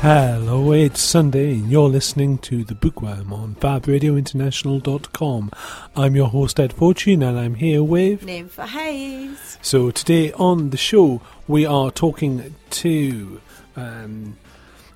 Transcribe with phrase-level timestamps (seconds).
[0.00, 5.50] Hello, it's Sunday and you're listening to The Bookworm on FabRadioInternational.com.
[5.96, 8.26] I'm your host Ed Fortune and I'm here with...
[8.26, 9.56] Ninfa Hayes.
[9.62, 13.40] So today on the show we are talking to
[13.76, 14.36] um,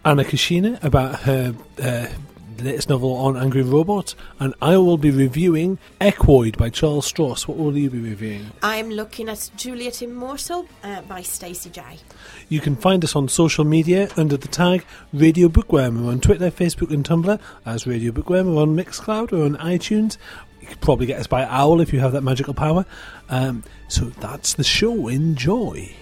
[0.05, 2.09] Anna Kashina about her uh,
[2.59, 7.47] latest novel on angry robots and I will be reviewing Equoid by Charles Stross.
[7.47, 8.51] What will you be reviewing?
[8.63, 11.99] I'm looking at Juliet Immortal uh, by Stacey Jay.
[12.49, 16.05] You can find us on social media under the tag Radio Bookworm.
[16.05, 18.55] We're on Twitter, Facebook, and Tumblr as Radio Bookworm.
[18.55, 19.33] We're on Mixcloud.
[19.33, 20.19] We're on iTunes.
[20.61, 22.87] You could probably get us by Owl if you have that magical power.
[23.29, 25.09] Um, so that's the show.
[25.09, 25.95] Enjoy.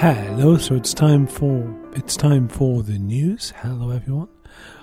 [0.00, 3.54] Hello, so it's time for it's time for the news.
[3.56, 4.28] Hello, everyone.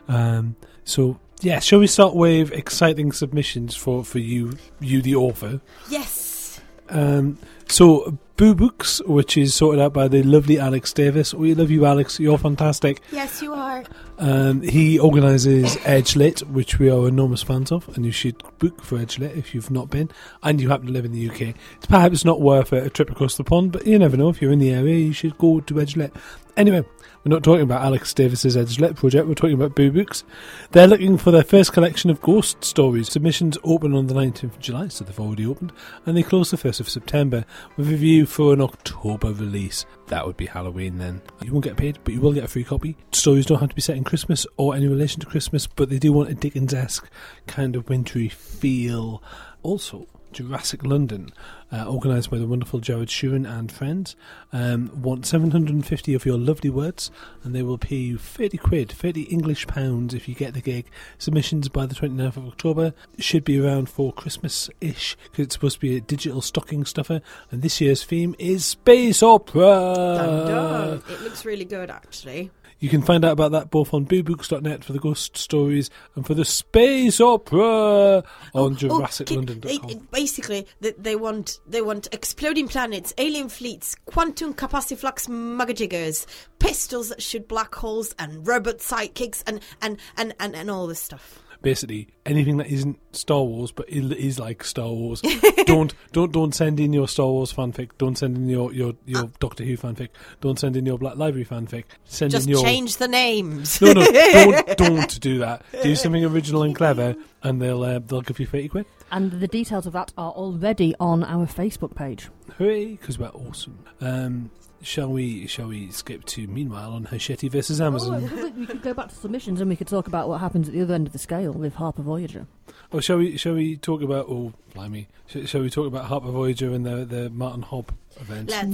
[0.07, 5.61] Um, so yeah, shall we start with exciting submissions for for you, you the author?
[5.87, 6.59] Yes.
[6.89, 11.31] Um, so Boo Books, which is sorted out by the lovely Alex Davis.
[11.31, 12.19] We love you, Alex.
[12.19, 12.99] You're fantastic.
[13.11, 13.83] Yes, you are.
[14.19, 18.83] Um, he organises Edge Lit, which we are enormous fans of, and you should book
[18.83, 20.09] for Edge Lit if you've not been,
[20.43, 21.55] and you happen to live in the UK.
[21.77, 24.29] It's perhaps not worth a, a trip across the pond, but you never know.
[24.29, 26.13] If you're in the area, you should go to Edge Lit.
[26.55, 26.83] Anyway,
[27.23, 29.27] we're not talking about Alex Davis's Edge Lit project.
[29.27, 30.23] We're talking about Boo Books.
[30.71, 33.11] They're looking for their first collection of ghost stories.
[33.11, 35.73] Submissions open on the 19th of July, so they've already opened,
[36.05, 39.85] and they close the 1st of September with a view for an October release.
[40.07, 41.21] That would be Halloween then.
[41.41, 42.97] You won't get paid, but you will get a free copy.
[43.11, 45.97] Stories don't have to be set in Christmas or any relation to Christmas, but they
[45.97, 47.09] do want a Dickens-esque
[47.47, 49.23] kind of wintry feel.
[49.63, 51.31] Also, Jurassic London,
[51.71, 54.15] uh, organised by the wonderful Jared Shurin and friends,
[54.51, 57.11] um, want 750 of your lovely words,
[57.43, 60.85] and they will pay you 30 quid, 30 English pounds if you get the gig.
[61.17, 65.81] Submissions by the 29th of October should be around for Christmas-ish, because it's supposed to
[65.81, 67.21] be a digital stocking stuffer,
[67.51, 69.93] and this year's theme is Space Opera!
[70.17, 71.03] Dun, dun.
[71.09, 72.51] It looks really good, actually.
[72.83, 76.33] You can find out about that both on boobooks.net for the ghost stories and for
[76.33, 78.23] the space opera on
[78.53, 79.69] Oh, oh JurassicLondon.com.
[79.71, 84.53] Eh, it- eh, it- basically, they, they want they want exploding planets, alien fleets, quantum
[84.53, 86.25] capaciflux magajiggers,
[86.59, 90.99] pistols that shoot black holes, and robot sidekicks, and and, and, and, and all this
[90.99, 91.39] stuff.
[91.63, 95.21] Basically, anything that isn't Star Wars but it is like Star Wars.
[95.65, 97.91] don't don't don't send in your Star Wars fanfic.
[97.97, 100.09] Don't send in your your, your Doctor Who fanfic.
[100.41, 101.85] Don't send in your Black Library fanfic.
[102.03, 103.81] Send Just in your change the names.
[103.81, 105.63] no no don't don't do that.
[105.81, 108.85] Do something original and clever, and they'll uh, they'll give you thirty quid.
[109.09, 112.29] And the details of that are already on our Facebook page.
[112.57, 112.97] Hooray!
[112.97, 113.79] Because we're awesome.
[114.01, 114.51] Um,
[114.83, 115.47] shall we?
[115.47, 118.29] Shall we skip to meanwhile on Hachette versus Amazon?
[118.31, 120.73] Oh, we could go back to submissions and we could talk about what happens at
[120.73, 122.45] the other end of the scale with Harper Voyager.
[122.91, 123.37] Or shall we?
[123.37, 124.27] Shall we talk about?
[124.29, 125.07] Oh, blimey!
[125.27, 127.87] Shall, shall we talk about Harper Voyager and the the Martin Hobb
[128.19, 128.49] event?
[128.51, 128.67] Let's.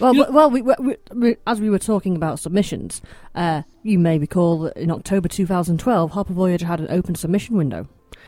[0.00, 3.00] Well, You- w- well, we, we, we, as we were talking about submissions,
[3.34, 7.86] uh, you may recall that in October 2012, Harper Voyager had an open submission window.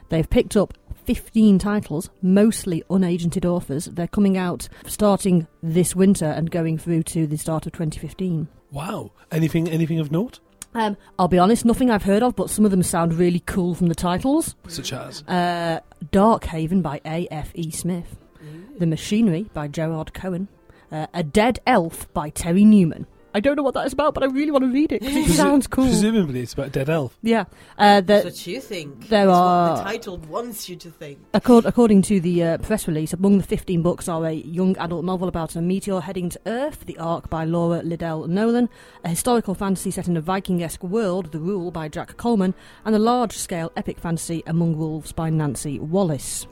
[0.08, 0.74] They've picked up
[1.06, 3.86] 15 titles, mostly unagented authors.
[3.86, 8.48] They're coming out starting this winter and going through to the start of 2015.
[8.70, 9.12] Wow!
[9.30, 9.68] Anything?
[9.68, 10.40] Anything of note?
[10.74, 13.74] Um, I'll be honest, nothing I've heard of, but some of them sound really cool
[13.74, 14.54] from the titles.
[14.68, 15.80] Such as Uh,
[16.10, 17.70] Dark Haven by A.F.E.
[17.70, 18.16] Smith.
[18.78, 20.48] The Machinery by Gerrard Cowan.
[20.90, 23.06] Uh, A Dead Elf by Terry Newman.
[23.34, 25.16] I don't know what that is about, but I really want to read it because
[25.30, 25.86] it sounds cool.
[25.86, 27.16] Presumably, it's about a dead elf.
[27.22, 27.44] Yeah.
[27.78, 29.08] Uh, That's what you think.
[29.08, 31.18] there It's what are- the title wants you to think.
[31.32, 35.04] accord, according to the uh, press release, among the 15 books are a young adult
[35.04, 38.68] novel about a meteor heading to Earth, The Ark by Laura Liddell Nolan,
[39.04, 42.54] a historical fantasy set in a Viking-esque world, The Rule by Jack Coleman,
[42.84, 46.46] and a large-scale epic fantasy, Among Wolves by Nancy Wallace.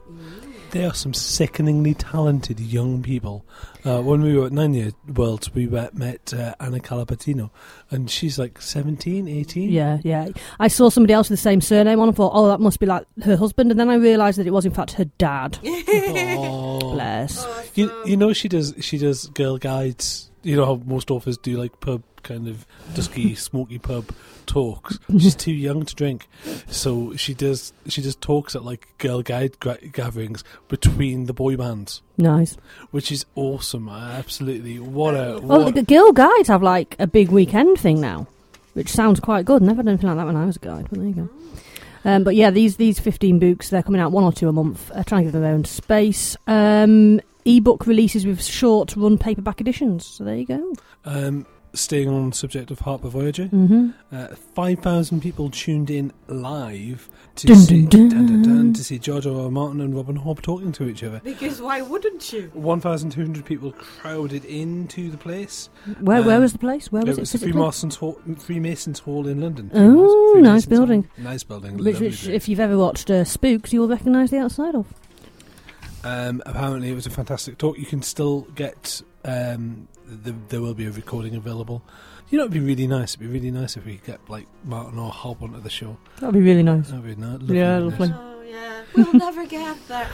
[0.70, 3.44] They are some sickeningly talented young people.
[3.84, 7.50] Uh, when we were at Nine Year Worlds, we met, met uh, Anna Caltabiano,
[7.90, 9.70] and she's like 17, 18.
[9.70, 10.28] Yeah, yeah.
[10.60, 12.86] I saw somebody else with the same surname on and thought, oh, that must be
[12.86, 15.58] like her husband, and then I realised that it was in fact her dad.
[15.64, 16.78] Aw.
[16.78, 17.70] Bless.
[17.74, 20.30] You, you know she does she does girl guides.
[20.42, 24.06] You know how most authors do like pub kind of dusky smoky pub
[24.46, 24.98] talks.
[25.18, 26.26] She's too young to drink,
[26.66, 31.56] so she does she does talks at like girl guide gra- gatherings between the boy
[31.56, 32.56] bands, Nice.
[32.90, 33.88] which is awesome.
[33.88, 38.26] Absolutely, what a Well, what, the Girl Guides have like a big weekend thing now,
[38.74, 39.62] which sounds quite good.
[39.62, 41.28] Never done anything like that when I was a guide, but there you go.
[42.02, 44.90] Um, but yeah, these these 15 books, they're coming out one or two a month,
[44.94, 46.34] uh, trying to give them their own space.
[46.46, 50.06] Um, ebook releases with short run paperback editions.
[50.06, 50.74] So there you go.
[51.04, 56.12] Um, staying on the subject of Harper Voyager, hmm uh, five thousand people tuned in
[56.28, 58.26] live to Dun, see dun, dun.
[58.26, 59.40] dun, dun, dun, to see George R.
[59.44, 59.50] R.
[59.50, 61.20] Martin and Robin Hobb talking to each other.
[61.22, 62.50] Because why wouldn't you?
[62.54, 65.68] One thousand two hundred people crowded into the place.
[66.00, 66.90] Where where Um, was the place?
[66.90, 67.20] Where was it it?
[67.20, 67.52] was the physically?
[67.52, 69.70] Freemasons Hall, Freemasons Hall in London.
[69.72, 71.02] Oh, Freemasons- nice building.
[71.02, 71.24] Hall.
[71.24, 71.76] Nice building.
[71.76, 74.86] Which, which if you've ever watched uh, Spooks, you'll recognise the outside of.
[76.02, 77.78] Um, apparently, it was a fantastic talk.
[77.78, 79.02] You can still get.
[79.24, 79.86] Um,
[80.22, 81.82] the, there will be a recording available.
[82.30, 83.10] You know, it'd be really nice.
[83.14, 85.96] It'd be really nice if we could get like Martin or Hobb onto the show.
[86.20, 86.88] That'd be really nice.
[86.90, 87.56] That'd be ni- lovely.
[87.58, 88.08] Yeah, wouldn't lovely.
[88.08, 88.14] it?
[88.16, 90.08] Oh yeah, we'll never get there.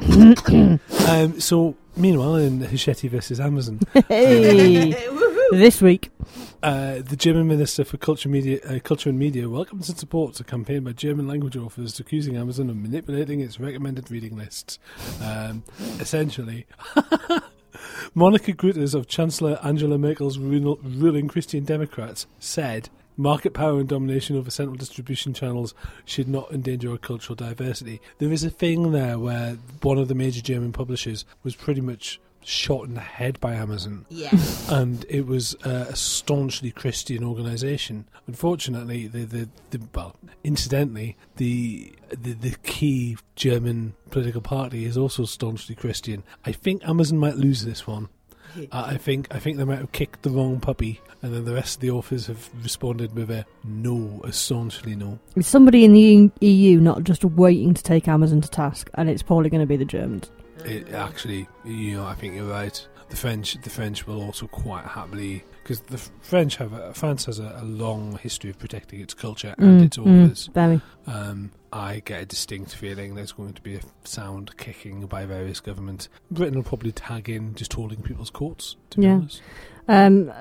[1.08, 5.50] Um, so, meanwhile, in Hachette versus Amazon, Hey, Woohoo.
[5.52, 6.10] this week.
[6.62, 10.44] uh, the German Minister for Culture, Media, uh, Culture and Media welcomes and supports a
[10.44, 14.78] campaign by German language authors accusing Amazon of manipulating its recommended reading lists.
[15.22, 15.64] Um,
[15.98, 16.66] essentially,
[18.16, 24.36] Monika Grütters of Chancellor Angela Merkel's ruling, ruling Christian Democrats said market power and domination
[24.36, 25.74] over central distribution channels
[26.04, 28.00] should not endanger our cultural diversity.
[28.18, 32.20] There is a thing there where one of the major German publishers was pretty much
[32.44, 34.30] shot in the head by Amazon Yeah.
[34.68, 38.06] and it was uh, a staunchly Christian organisation.
[38.26, 45.24] Unfortunately, the, the, the well, incidentally, the, the the key German political party is also
[45.24, 46.22] staunchly Christian.
[46.44, 48.08] I think Amazon might lose this one.
[48.72, 51.54] Uh, I think I think they might have kicked the wrong puppy, and then the
[51.54, 55.18] rest of the authors have responded with a no, a staunchly no.
[55.36, 59.22] It's somebody in the EU not just waiting to take Amazon to task, and it's
[59.22, 60.30] probably going to be the Germans.
[60.64, 62.86] It actually, you know, I think you're right.
[63.08, 67.40] The French, the French will also quite happily because the French have a, France has
[67.40, 70.48] a, a long history of protecting its culture and Mm, its authors.
[70.48, 70.80] mm, very.
[71.08, 75.58] Um, I get a distinct feeling there's going to be a sound kicking by various
[75.60, 76.08] governments.
[76.30, 78.76] Britain will probably tag in just holding people's courts.
[78.90, 79.14] To be Yeah.
[79.14, 79.42] honest,
[79.88, 80.32] Um,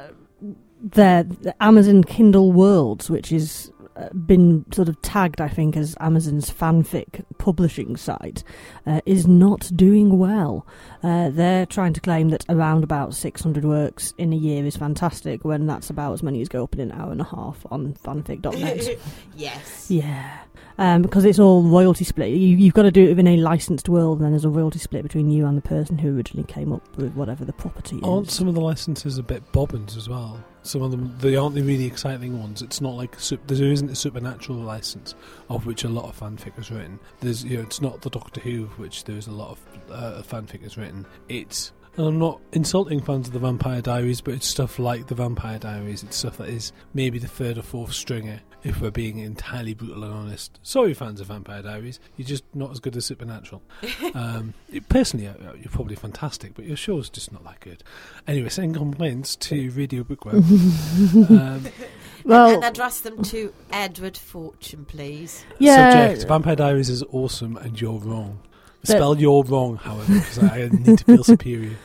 [0.82, 3.72] the, the Amazon Kindle Worlds, which is
[4.14, 8.44] been sort of tagged, I think, as Amazon's fanfic publishing site,
[8.86, 10.66] uh, is not doing well.
[11.04, 15.44] Uh, they're trying to claim that around about 600 works in a year is fantastic,
[15.44, 17.94] when that's about as many as go up in an hour and a half on
[17.94, 19.00] fanfic.net.
[19.36, 19.90] yes.
[19.90, 20.40] yeah.
[20.78, 22.30] Um, because it's all royalty split.
[22.30, 24.80] You, you've got to do it within a licensed world, and then there's a royalty
[24.80, 28.30] split between you and the person who originally came up with whatever the property aren't
[28.30, 28.34] is.
[28.34, 30.42] some of the licenses a bit bobbins as well?
[30.70, 32.62] Some of them they aren't the really exciting ones.
[32.62, 33.18] It's not like
[33.48, 35.16] there isn't a supernatural license
[35.50, 37.00] of which a lot of fanfic is written.
[37.22, 39.60] There's you know it's not the Doctor Who of which there is a lot of
[39.92, 41.08] uh, fanfic is written.
[41.28, 45.16] It's and I'm not insulting fans of the Vampire Diaries, but it's stuff like the
[45.16, 46.04] Vampire Diaries.
[46.04, 48.40] It's stuff that is maybe the third or fourth stringer.
[48.64, 52.72] If we're being entirely brutal and honest, sorry, fans of Vampire Diaries, you're just not
[52.72, 53.62] as good as Supernatural.
[54.14, 54.54] um,
[54.90, 57.84] personally, uh, you're probably fantastic, but your show's just not that good.
[58.28, 60.38] Anyway, send complaints to Radio Bookworm.
[61.30, 61.66] um,
[62.26, 65.46] Well- and address them to Edward Fortune, please.
[65.58, 68.40] yeah, Subject: Vampire Diaries is awesome, and you're wrong.
[68.82, 71.76] But- Spell you're wrong, however, because I need to feel superior.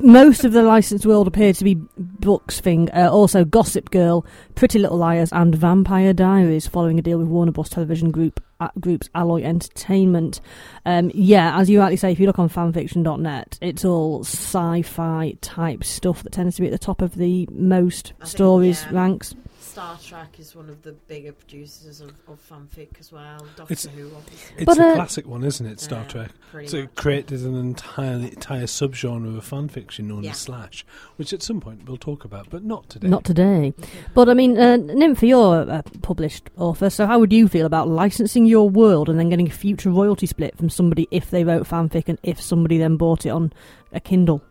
[0.00, 2.90] most of the licensed world appear to be books thing.
[2.90, 7.52] Uh, also, Gossip Girl, Pretty Little Liars, and Vampire Diaries, following a deal with Warner
[7.52, 7.68] Bros.
[7.68, 10.40] Television Group uh, Group's Alloy Entertainment.
[10.84, 15.82] Um, yeah, as you rightly say, if you look on fanfiction.net, it's all sci-fi type
[15.82, 18.96] stuff that tends to be at the top of the most I think, stories yeah.
[18.98, 19.34] ranks.
[19.70, 23.38] Star Trek is one of the bigger producers of, of fanfic as well.
[23.56, 24.54] Doctor It's- Who, obviously.
[24.56, 25.78] It's But, a uh, classic one, isn't it?
[25.78, 26.30] Star Yeah, Trek.
[26.50, 30.32] pretty So it created an entirely entire subgenre of fan fiction known Yeah.
[30.32, 30.84] as slash,
[31.16, 33.06] which at some point we'll talk about, but not today.
[33.06, 33.72] Not today.
[34.12, 37.86] But I mean, uh, Ninfa, you're a published author, so how would you feel about
[37.86, 41.62] licensing your world and then getting a future royalty split from somebody if they wrote
[41.68, 43.52] fanfic and if somebody then bought it on
[43.92, 44.42] a Kindle?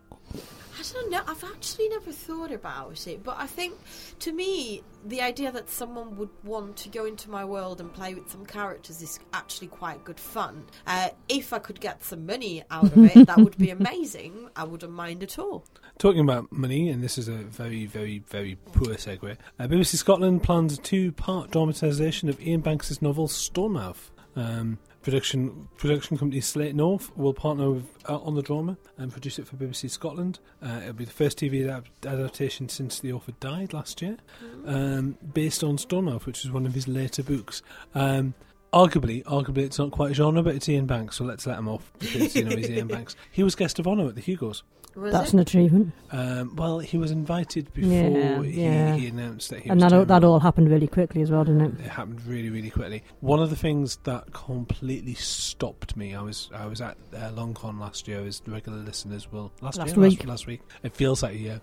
[0.79, 1.21] I don't know.
[1.27, 3.75] I've actually never thought about it, but I think
[4.19, 8.13] to me, the idea that someone would want to go into my world and play
[8.13, 10.65] with some characters is actually quite good fun.
[10.88, 14.50] Uh, if I could get some money out of it, that would be amazing.
[14.55, 15.65] I wouldn't mind at all.
[15.98, 19.36] Talking about money, and this is a very, very, very poor segue.
[19.59, 24.12] Uh, BBC Scotland plans a two-part dramatisation of Iain Banks' novel Stonemouth.
[24.38, 24.77] Um,
[25.10, 29.48] production production company Slate North will partner with, uh, on the drama and produce it
[29.48, 30.38] for BBC Scotland.
[30.62, 34.18] Uh, it'll be the first TV adap- adaptation since the author died last year,
[34.66, 37.63] um, based on Stonemouth, which is one of his later books.
[37.96, 38.36] Um,
[38.73, 41.67] Arguably, arguably, it's not quite a genre, but it's Iain Banks, so let's let him
[41.67, 43.15] off because you know he's Iain Banks.
[43.31, 44.61] He was guest of honour at the Hugos.
[44.95, 45.33] Was That's it?
[45.35, 45.93] an achievement.
[46.11, 48.95] Um, well, he was invited before Yeah, he, yeah.
[48.95, 51.43] he announced that he And was that all, that all happened really quickly as well,
[51.43, 51.85] didn't it?
[51.85, 53.03] It happened really, really quickly.
[53.21, 57.79] One of the things that completely stopped me, I was I was at uh, LonCon
[57.79, 60.19] last year, as regular listeners will last, Last year, week.
[60.21, 60.61] last, last week.
[60.83, 61.61] It feels like a year.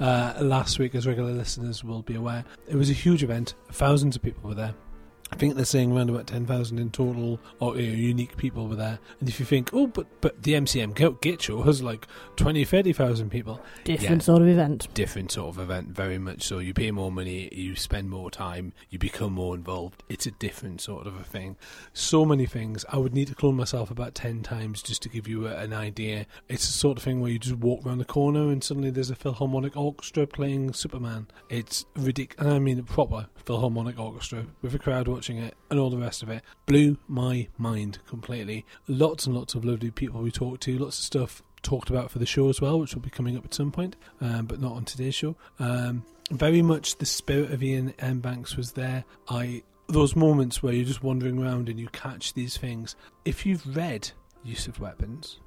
[0.00, 3.54] Uh, last week, as regular listeners will be aware, it was a huge event.
[3.72, 4.74] Thousands of people were there.
[5.30, 8.76] I think they're saying around about 10,000 in total, or you know, unique people were
[8.76, 8.98] there.
[9.20, 12.06] And if you think, oh, but but the MCM Gate Show has like
[12.36, 14.24] 20, 30,000 people, Different Yeah.
[14.24, 14.88] sort of event.
[14.94, 16.58] different sort of event, very much so.
[16.58, 20.02] You pay more money, you spend more time, you become more involved.
[20.08, 21.56] It's a different sort of a thing.
[21.92, 22.84] So many things.
[22.88, 25.72] I would need to clone myself about 10 times just to give you a, an
[25.72, 26.26] idea.
[26.48, 29.10] It's the sort of thing where you just walk around the corner and suddenly there's
[29.10, 31.26] a Philharmonic Orchestra playing Superman.
[31.48, 32.52] It's ridiculous.
[32.52, 36.22] I mean, a proper Philharmonic Orchestra with a crowd watching it and all the rest
[36.22, 36.44] of it.
[36.66, 38.64] Blew my mind completely.
[38.86, 42.20] Lots and lots of lovely people we talked to, lots of stuff talked about for
[42.20, 44.74] the show as well, which will be coming up at some point, um, but not
[44.74, 45.34] on today's show.
[45.58, 48.20] Um, very much the spirit of Iain M.
[48.20, 49.04] Banks was there.
[49.28, 52.94] I those moments where you're just wandering around and you catch these things.
[53.24, 54.08] If you've read
[54.44, 55.40] Use of Weapons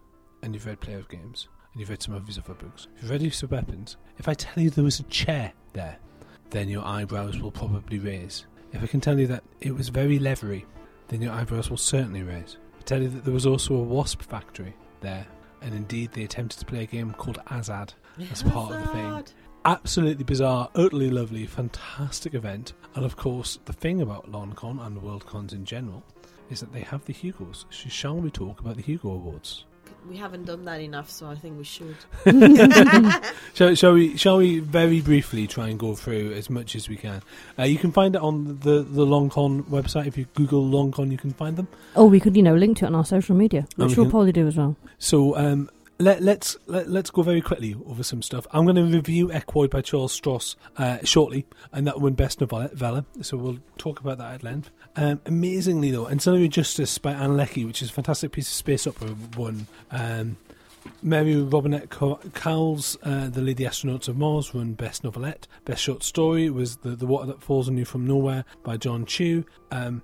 [0.44, 3.04] and you've read Player of Games and you've read some of his other books, if
[3.04, 5.98] you've read Use of Weapons, if I tell you there was a chair there,
[6.50, 8.46] then your eyebrows will probably raise.
[8.74, 10.66] If I can tell you that it was very leathery,
[11.10, 12.58] then your eyebrows will certainly raise.
[12.80, 15.28] I tell you that there was also a wasp factory there,
[15.62, 17.94] and indeed they attempted to play a game called Azad
[18.32, 19.26] as part of the thing.
[19.66, 22.74] Absolutely bizarre, utterly lovely, fantastic event.
[22.96, 26.04] And of course, the thing about LonCon and WorldCons in general
[26.50, 27.66] is that they have the Hugos.
[27.70, 29.66] So shall we talk about the Hugo Awards?
[30.10, 31.96] We haven't done that enough, so I think we should.
[33.54, 34.18] Shall, shall we?
[34.18, 37.22] Shall we very briefly try and go through as much as we can?
[37.58, 40.08] Uh, you can find it on the the LonCon website.
[40.08, 41.68] If you Google LonCon, you can find them.
[41.96, 44.06] Or we could, you know, link to it on our social media, which we we'll
[44.06, 44.76] can- probably do as well.
[44.98, 45.70] So um,
[46.02, 48.48] let, let's let, let's go very quickly over some stuff.
[48.52, 53.06] I'm going to review Equoid by Charles Stross uh, shortly, and that won Best Novella.
[53.22, 54.72] So we'll talk about that at length.
[54.96, 58.54] Um, amazingly though, and Ancillary Justice by Ann Leckie, which is a fantastic piece of
[58.54, 59.68] space opera, won.
[59.92, 60.38] Um,
[61.04, 65.48] Mary Robinette Co- Kowal, uh, The Lady Astronauts of Mars, won Best Novelette.
[65.66, 69.06] Best Short Story was The, the Water That Falls on You from Nowhere by John
[69.06, 69.46] Chu.
[69.72, 70.02] Um,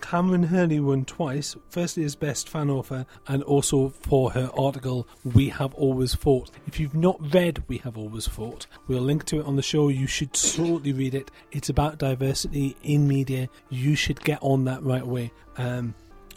[0.00, 5.48] Kameron Hurley won twice, firstly as Best Fan Author and also for her article We
[5.50, 6.50] Have Always Fought.
[6.66, 9.88] If you've not read We Have Always Fought, we'll link to it on the show.
[9.88, 11.30] You should totally read it.
[11.52, 13.48] It's about diversity in media.
[13.68, 15.32] You should get on that right away.
[15.56, 15.94] Um,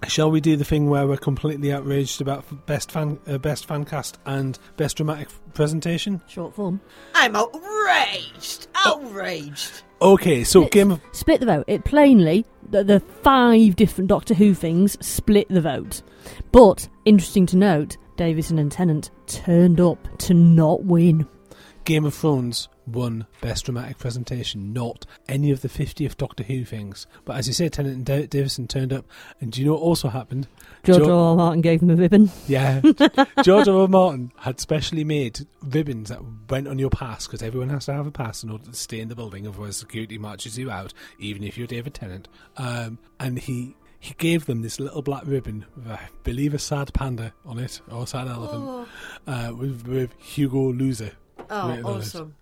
[0.08, 3.86] Shall we do the thing where we're completely outraged about best fan, uh, best fan
[3.86, 6.22] cast and best dramatic presentation?
[6.28, 6.82] Short form.
[7.14, 8.68] I'm outraged!
[8.86, 9.84] Outraged!
[10.02, 11.66] Okay, so It's- Game of Split the vote.
[11.68, 16.02] It plainly, the, the five different Doctor Who things split the vote.
[16.52, 21.28] But, interesting to note, Davison and Tennant turned up to not win.
[21.86, 27.08] Game of Thrones won Best Dramatic Presentation, not any of the 50th Doctor Who things.
[27.26, 29.06] But as you say, Tennant and Da- Davison turned up,
[29.40, 30.48] and do you know what also happened?
[30.84, 31.30] George Jo- R.
[31.32, 31.36] R.
[31.36, 32.32] Martin gave them a ribbon.
[32.48, 32.82] Yeah,
[33.44, 33.82] George R.
[33.82, 33.88] R.
[33.88, 36.20] Martin had specially made ribbons that
[36.50, 39.00] went on your pass because everyone has to have a pass in order to stay
[39.00, 42.28] in the building, otherwise security marches you out, even if you're David Tennant.
[42.58, 46.92] Um, and he he gave them this little black ribbon with, I believe, a sad
[46.92, 48.88] panda on it or a sad elephant Oh,
[49.28, 51.12] uh, with, with Hugo Loser.
[51.52, 51.88] oh Written it.
[51.90, 52.36] awesome.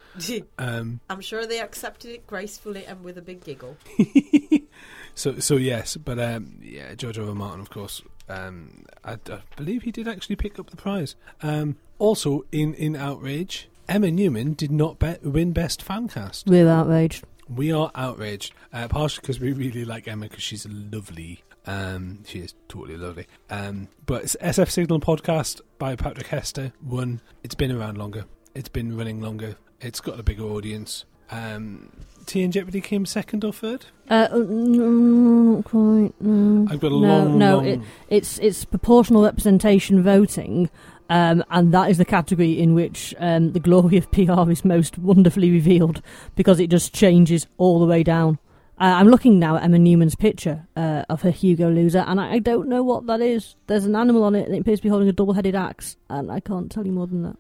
[0.58, 3.78] Um, I'm sure they accepted it gracefully and with a big giggle.
[5.16, 7.28] so so yes, but um, yeah, George R.
[7.28, 7.36] R.
[7.36, 8.02] Martin, of course.
[8.28, 11.16] Um, I, I believe he did actually pick up the prize.
[11.42, 16.48] Um, also, in in outrage, Emma Newman did not be- win Best Fan Cast.
[16.48, 17.26] We're outraged.
[17.48, 21.44] We are outraged, uh, partially because we really like Emma because she's lovely.
[21.66, 23.26] Um, she is totally lovely.
[23.50, 27.22] Um, but SF Signal podcast by Patrick Hester won.
[27.44, 28.26] It's been around longer.
[28.54, 29.56] It's been running longer.
[29.82, 31.06] It's got a bigger audience.
[31.32, 31.92] Um,
[32.26, 33.86] Tea and Jeopardy came second or third.
[34.10, 36.14] Uh, uh, no, not quite.
[36.22, 36.68] No.
[36.70, 37.56] I've got a no, long, no.
[37.58, 37.66] long.
[37.66, 40.70] It, it's it's proportional representation voting,
[41.10, 44.98] um, and that is the category in which um, the glory of PR is most
[44.98, 46.02] wonderfully revealed
[46.36, 48.38] because it just changes all the way down.
[48.80, 52.34] Uh, I'm looking now at Emma Newman's picture uh, of her Hugo loser, and I,
[52.34, 53.56] I don't know what that is.
[53.68, 56.32] There's an animal on it, and it appears to be holding a double-headed axe, and
[56.32, 57.36] I can't tell you more than that.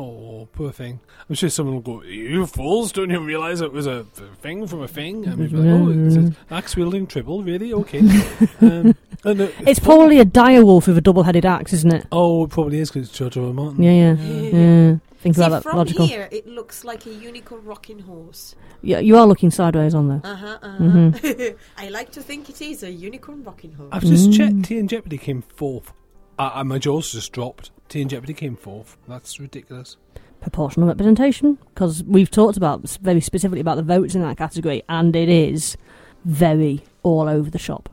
[0.00, 1.00] Oh, poor thing.
[1.28, 4.66] I'm sure someone will go, You fools, don't you realise it was a a thing
[4.66, 5.26] from a thing?
[5.26, 7.72] And we'd be like, Oh, it's an axe wielding tribble, really?
[7.72, 8.00] Okay.
[8.60, 12.06] um, and, uh, It's probably a direwolf with a double-headed axe, isn't it?
[12.12, 13.44] Oh, it probably is because it's George R.
[13.46, 13.52] R.
[13.52, 13.82] Martin.
[13.82, 14.14] Yeah, yeah,
[14.58, 14.96] yeah.
[15.18, 16.06] Think See, about that from logical.
[16.06, 18.54] here, it looks like a unicorn rocking horse.
[18.82, 20.20] Yeah, you are looking sideways on there.
[20.22, 20.58] Uh huh.
[20.62, 20.78] Uh-huh.
[20.82, 21.56] Mhm.
[21.78, 23.88] I like to think it is a unicorn rocking horse.
[23.90, 24.36] I've just Mm.
[24.36, 24.64] checked.
[24.66, 25.94] Tea and Jeopardy came fourth.
[26.38, 27.70] Uh, and my jaws just dropped.
[27.88, 28.96] Teen Jeopardy came fourth.
[29.08, 29.96] That's ridiculous.
[30.40, 35.14] Proportional representation, because we've talked about very specifically about the votes in that category, and
[35.16, 35.76] it is
[36.24, 37.88] very all over the shop.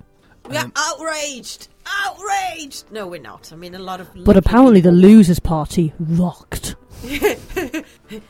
[0.49, 1.67] We are Um, outraged!
[1.85, 2.85] Outraged!
[2.91, 3.51] No, we're not.
[3.53, 4.07] I mean, a lot of.
[4.13, 6.75] But lovely apparently, the losers party rocked.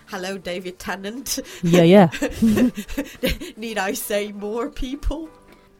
[0.07, 1.39] Hello, David Tennant.
[1.63, 2.09] Yeah, yeah.
[3.57, 5.29] Need I say more people?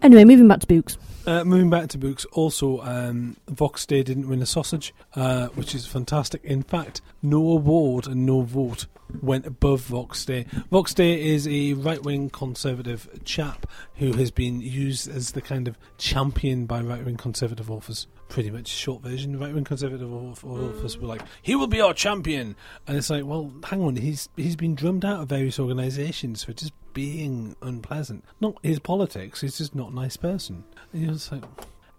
[0.01, 0.97] Anyway, moving back to Books.
[1.27, 5.75] Uh, moving back to books, also, um, Vox Day didn't win a sausage, uh, which
[5.75, 6.43] is fantastic.
[6.43, 8.87] In fact, no award and no vote
[9.21, 10.47] went above Vox Day.
[10.71, 13.67] Vox Day is a right wing conservative chap
[13.97, 18.07] who has been used as the kind of champion by right wing conservative authors.
[18.31, 19.37] Pretty much short version.
[19.37, 22.55] Right wing conservative author- authors were like, "He will be our champion,"
[22.87, 26.53] and it's like, well, hang on, he's he's been drummed out of various organisations for
[26.53, 28.23] just being unpleasant.
[28.39, 30.63] Not his politics; he's just not a nice person.
[30.93, 31.43] And you're like,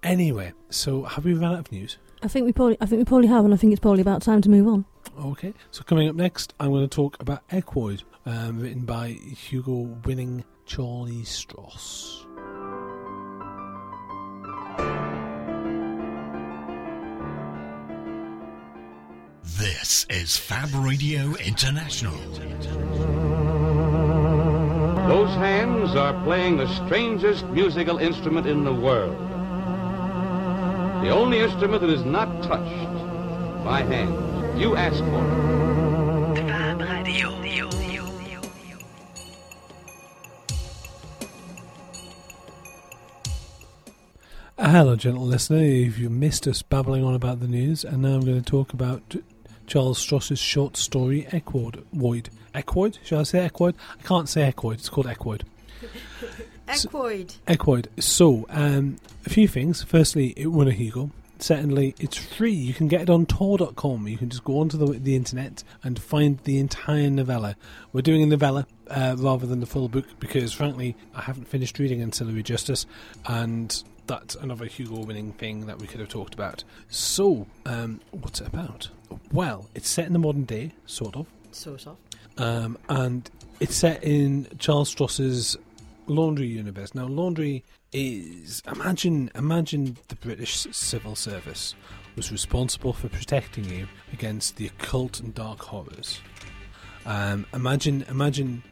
[0.03, 0.55] anyway.
[0.71, 1.99] So have we run out of news?
[2.23, 4.23] I think we probably, I think we probably have, and I think it's probably about
[4.23, 4.85] time to move on.
[5.21, 5.53] Okay.
[5.71, 11.25] So coming up next, I'm going to talk about Equoid, um, written by Hugo-winning Charlie
[11.25, 12.25] Stross.
[19.63, 22.19] This is Fab Radio International.
[25.07, 29.17] Those hands are playing the strangest musical instrument in the world.
[31.05, 34.61] The only instrument that is not touched by hands.
[34.61, 35.53] You ask for it.
[44.59, 45.59] Uh, hello, gentle listener.
[45.59, 48.73] If you missed us babbling on about the news, and now I'm going to talk
[48.73, 49.15] about
[49.67, 51.83] Charles Stross's short story Equoid.
[51.93, 52.31] Void.
[52.55, 52.99] Equoid?
[53.05, 53.75] Shall I say Equoid?
[53.99, 54.75] I can't say Equoid.
[54.75, 55.43] It's called Equoid.
[56.69, 57.37] Equoid.
[57.47, 57.87] Equoid.
[58.03, 59.83] So, um, a few things.
[59.83, 61.11] Firstly, it won a Hugo.
[61.39, 62.53] Secondly, it's free.
[62.53, 64.07] You can get it on Tor.com.
[64.07, 67.57] You can just go onto the, the internet and find the entire novella.
[67.93, 71.81] We're doing a novella uh, rather than the full book because, frankly, I haven't finished
[71.81, 72.87] reading Ancillary Justice,
[73.27, 76.65] and that's another Hugo winning thing that we could have talked about.
[76.89, 78.89] So, um, what's it about?
[79.33, 81.27] Well, it's set in the modern day, sort of.
[81.53, 81.97] Sort of.
[82.39, 85.57] Um, and it's set in Charles Stross's
[86.07, 86.95] Laundry universe.
[86.95, 91.75] Now, Laundry is imagine imagine the British civil service
[92.17, 96.21] was responsible for protecting you against the occult and dark horrors.
[97.05, 98.63] Um, imagine imagine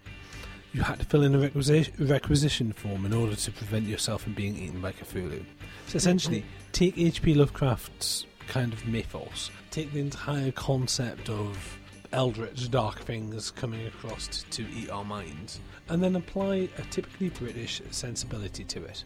[0.73, 4.35] you had to fill in a requisition, requisition form in order to prevent yourself from
[4.35, 5.45] being eaten by Cthulhu.
[5.87, 7.35] So essentially, take H.P.
[7.35, 11.79] Lovecraft's kind of mythos, take the entire concept of
[12.13, 17.31] eldritch dark things coming across to, to eat our minds, and then apply a typically
[17.31, 19.05] British sensibility to it.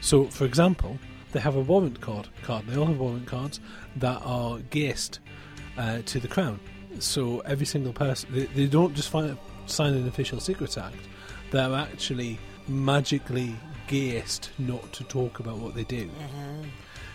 [0.00, 0.98] So, for example,
[1.32, 2.28] they have a warrant card.
[2.42, 2.66] Card.
[2.66, 3.60] They all have warrant cards
[3.96, 5.20] that are geased
[5.76, 6.60] uh, to the crown.
[7.00, 9.36] So every single person, they, they don't just fi-
[9.70, 10.96] sign an official Secrets Act.
[11.50, 16.10] They're actually magically geased not to talk about what they do.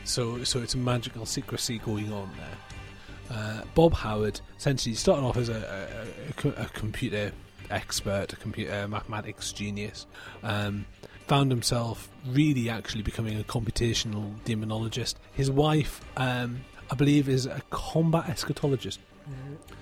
[0.05, 3.37] So, so it's a magical secrecy going on there.
[3.37, 6.07] Uh, Bob Howard essentially started off as a,
[6.45, 7.31] a, a a computer
[7.69, 10.05] expert, a computer mathematics genius.
[10.43, 10.85] Um,
[11.27, 15.15] found himself really actually becoming a computational demonologist.
[15.31, 16.61] His wife, um,
[16.91, 18.97] I believe, is a combat eschatologist,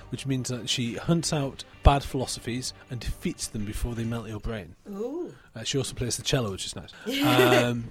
[0.09, 4.39] which means that she hunts out bad philosophies and defeats them before they melt your
[4.39, 4.75] brain.
[4.89, 5.33] Ooh.
[5.55, 6.91] Uh, she also plays the cello, which is nice.
[7.61, 7.89] Um,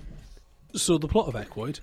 [0.74, 1.80] so the plot of Equoid,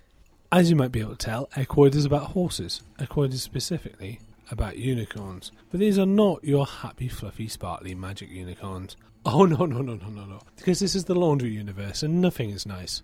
[0.52, 2.82] as you might be able to tell, Equoid is about horses.
[3.00, 4.20] Equoid is specifically
[4.52, 5.52] about unicorns.
[5.72, 8.96] But these are not your happy, fluffy, sparkly magic unicorns.
[9.30, 10.40] Oh no, no, no, no, no, no.
[10.56, 13.02] Because this is the laundry universe and nothing is nice.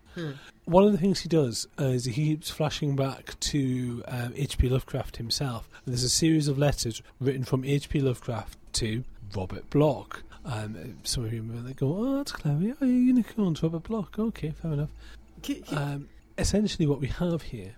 [0.64, 4.70] One of the things he does uh, is he keeps flashing back to um, H.P.
[4.70, 5.68] Lovecraft himself.
[5.86, 8.00] And there's a series of letters written from H.P.
[8.00, 9.04] Lovecraft to
[9.36, 10.24] Robert Bloch.
[10.46, 12.74] Um, some of you may go, oh, that's clever.
[12.80, 14.18] Oh, unicorns, Robert Bloch.
[14.18, 14.90] Okay, fair enough.
[15.72, 17.76] Um, essentially, what we have here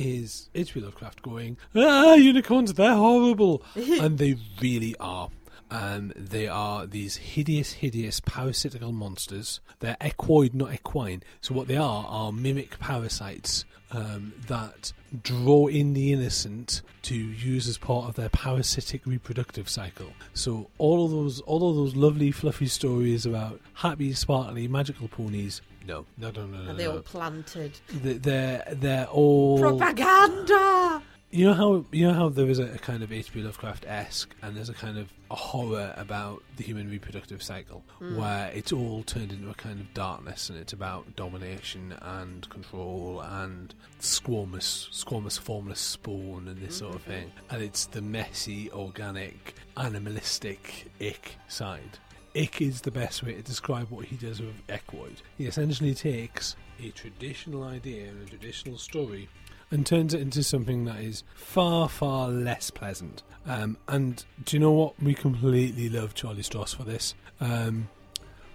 [0.00, 0.80] is H.P.
[0.80, 3.62] Lovecraft going, ah, unicorns, they're horrible.
[3.74, 5.30] and they really are.
[5.70, 9.60] Um, they are these hideous, hideous parasitical monsters.
[9.78, 11.22] They're equoid, not equine.
[11.40, 17.68] So what they are are mimic parasites um, that draw in the innocent to use
[17.68, 20.12] as part of their parasitic reproductive cycle.
[20.34, 25.60] So all of those, all of those lovely, fluffy stories about happy, sparkly, magical ponies.
[25.86, 26.70] No, no, no, no, no.
[26.70, 26.92] Are they no.
[26.92, 27.78] all planted?
[27.88, 31.02] They- They're they're all Propaganda!
[31.32, 33.40] You know how you know how there is a, a kind of H.P.
[33.40, 38.16] Lovecraft esque, and there's a kind of a horror about the human reproductive cycle, hmm.
[38.16, 43.20] where it's all turned into a kind of darkness, and it's about domination and control
[43.20, 47.10] and squamous, squamous, formless spawn and this sort of mm-hmm.
[47.12, 51.98] thing, and it's the messy, organic, animalistic ick side.
[52.36, 55.22] Ick is the best way to describe what he does with Equoid.
[55.36, 59.28] He essentially takes a traditional idea and a traditional story
[59.70, 63.22] and turns it into something that is far, far less pleasant.
[63.46, 65.00] Um, and do you know what?
[65.02, 67.14] We completely love Charlie Stross for this.
[67.40, 67.88] Um,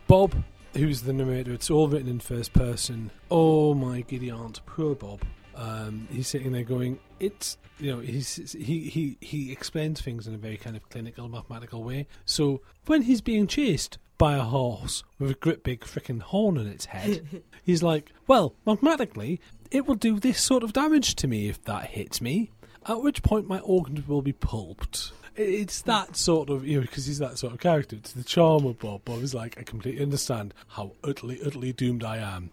[0.07, 0.35] Bob,
[0.73, 3.11] who's the narrator, it's all written in first person.
[3.31, 5.21] Oh my giddy aunt, poor Bob.
[5.55, 10.33] Um, he's sitting there going, "It's you know." He's he he he explains things in
[10.33, 12.07] a very kind of clinical, mathematical way.
[12.25, 16.67] So when he's being chased by a horse with a great big freaking horn on
[16.67, 19.39] its head, he's like, "Well, mathematically,
[19.71, 22.51] it will do this sort of damage to me if that hits me.
[22.87, 27.07] At which point, my organs will be pulped." It's that sort of, you know, because
[27.07, 27.97] he's that sort of character.
[27.97, 29.03] It's the charm of Bob.
[29.03, 32.51] Bob is like, I completely understand how utterly, utterly doomed I am.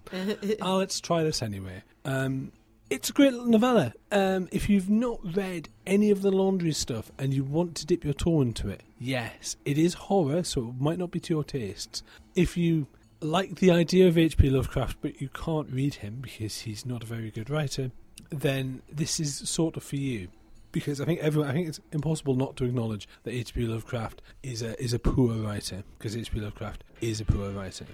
[0.61, 1.85] oh, let's try this anyway.
[2.05, 2.51] Um,
[2.93, 3.95] it's a great little novella.
[4.11, 8.05] Um, if you've not read any of the laundry stuff and you want to dip
[8.05, 11.45] your toe into it, yes, it is horror, so it might not be to your
[11.45, 12.03] tastes.
[12.35, 12.87] If you
[13.21, 14.51] like the idea of H.P.
[14.51, 17.93] Lovecraft, but you can't read him because he's not a very good writer,
[18.29, 20.29] then this is sort of for you.
[20.71, 23.67] Because I think everyone, I think it's impossible not to acknowledge that H.P.
[23.67, 25.83] Lovecraft is a is a poor writer.
[25.99, 26.41] Because H.P.
[26.41, 27.87] Lovecraft is a poor writer.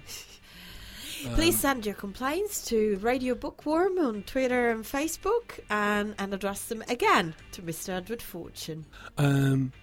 [1.35, 6.83] Please send your complaints to Radio Bookworm on Twitter and Facebook and, and address them
[6.87, 7.89] again to Mr.
[7.89, 8.85] Edward Fortune.
[9.17, 9.73] Um,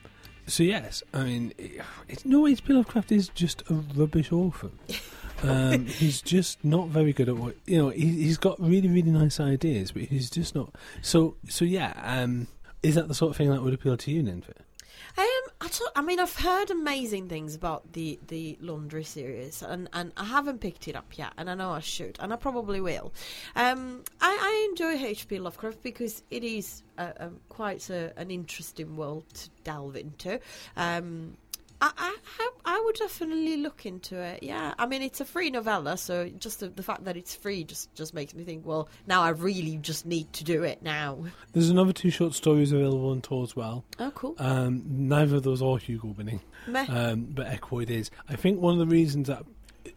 [0.47, 2.73] so yes, I mean, it, it's no H.P.
[2.73, 4.71] Lovecraft is just a rubbish author.
[5.43, 7.91] Um, he's just not very good at what you know.
[7.91, 10.75] He, he's got really, really nice ideas, but he's just not.
[11.03, 11.93] So, so yeah.
[12.03, 12.47] Um,
[12.83, 14.55] is that the sort of thing that would appeal to you, Ninfa?
[15.95, 20.61] I, mean, I've heard amazing things about the, the laundry series, and, and I haven't
[20.61, 23.13] picked it up yet, and I know I should, and I probably will.
[23.55, 25.39] Um, I, I enjoy H.P.
[25.39, 26.83] Lovecraft because it is
[27.49, 30.41] quite a, an interesting world to delve into.
[30.77, 31.37] Um,
[31.81, 34.43] I, I, I- would definitely look into it.
[34.43, 37.65] Yeah, I mean it's a free novella, so just the, the fact that it's free
[37.65, 38.65] just just makes me think.
[38.65, 41.19] Well, now I really just need to do it now.
[41.53, 43.85] There's another two short stories available on Tor as well.
[43.99, 44.37] Oh, cool.
[44.39, 46.41] Um, neither of those are Hugo winning,
[46.89, 48.11] um, but Equoid is.
[48.29, 49.45] I think one of the reasons that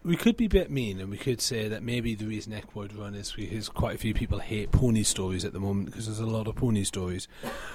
[0.04, 2.98] we could be a bit mean and we could say that maybe the reason Equoid
[2.98, 6.20] run is because quite a few people hate pony stories at the moment because there's
[6.20, 7.28] a lot of pony stories.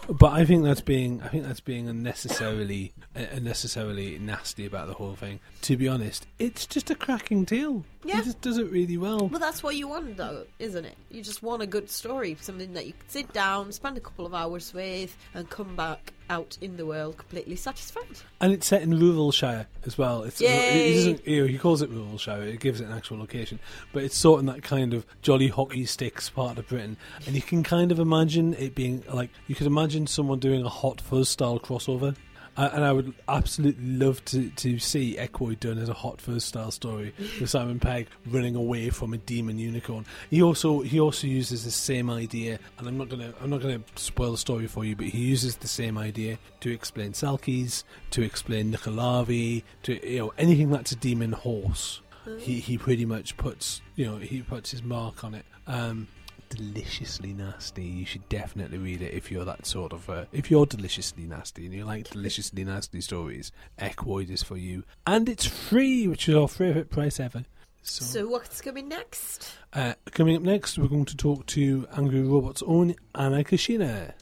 [0.09, 4.93] But I think that's being I think that's being unnecessarily uh, unnecessarily nasty about the
[4.93, 5.39] whole thing.
[5.61, 7.85] To be honest, it's just a cracking tale.
[8.05, 8.19] Yeah.
[8.19, 9.27] It just does it really well.
[9.27, 10.95] Well, that's what you want, though, isn't it?
[11.09, 14.25] You just want a good story, something that you can sit down, spend a couple
[14.27, 18.05] of hours with, and come back out in the world completely satisfied.
[18.41, 20.23] And it's set in rural Shire as well.
[20.23, 20.41] It's!
[20.41, 22.43] Uh, he, doesn't, you know, he calls it rural Shire.
[22.43, 23.59] It gives it an actual location,
[23.91, 26.97] but it's sort of that kind of jolly hockey sticks part of Britain.
[27.25, 30.69] And you can kind of imagine it being like you could imagine someone doing a
[30.69, 32.15] Hot Fuzz style crossover.
[32.57, 36.43] Uh, and I would absolutely love to, to see Equoid done as a Hot Fuzz
[36.43, 40.05] style story with Simon Pegg running away from a demon unicorn.
[40.29, 43.81] He also he also uses the same idea, and I'm not gonna I'm not gonna
[43.95, 48.21] spoil the story for you, but he uses the same idea to explain Selkies, to
[48.21, 52.01] explain Nuckelavee, to you know anything that's a demon horse.
[52.39, 55.45] He he pretty much puts you know he puts his mark on it.
[55.67, 56.07] Um,
[56.55, 57.83] deliciously nasty.
[57.83, 61.65] You should definitely read it if you're that sort of uh, if you're deliciously nasty
[61.65, 63.51] and you like deliciously nasty stories.
[63.79, 67.45] Equoid is for you, and it's free, which is our favourite price ever.
[67.83, 69.51] So, So, what's coming next?
[69.73, 74.13] uh, coming up next, we're going to talk to Angry Robot's own Anna Kashina.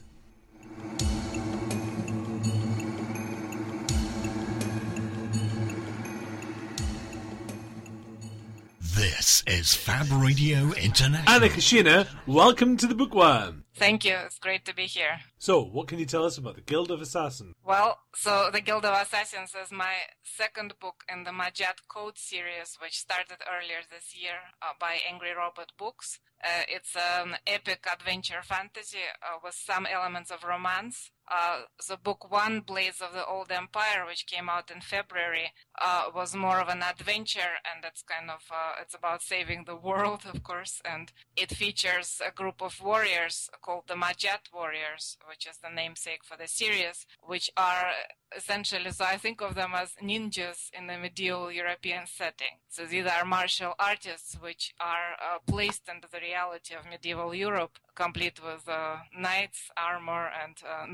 [9.04, 11.28] This is Fab Radio International.
[11.28, 13.64] Anna Kashina, welcome to the Bookworm.
[13.74, 14.16] Thank you.
[14.24, 15.20] It's great to be here.
[15.36, 17.54] So, what can you tell us about the Guild of Assassins?
[17.62, 22.78] Well, so the Guild of Assassins is my second book in the Majat Code series,
[22.80, 26.18] which started earlier this year uh, by Angry Robot Books.
[26.42, 31.10] Uh, it's an epic adventure fantasy uh, with some elements of romance.
[31.30, 36.06] Uh, the book one, Blades of the Old Empire, which came out in February, uh,
[36.14, 40.22] was more of an adventure, and it's kind of uh, it's about saving the world,
[40.32, 45.58] of course, and it features a group of warriors called the Majat Warriors, which is
[45.58, 47.92] the namesake for the series, which are
[48.36, 52.58] essentially, so I think of them as ninjas in the medieval European setting.
[52.68, 57.78] So these are martial artists which are uh, placed into the reality of medieval Europe,
[57.94, 60.86] complete with uh, knights, armor, and uh,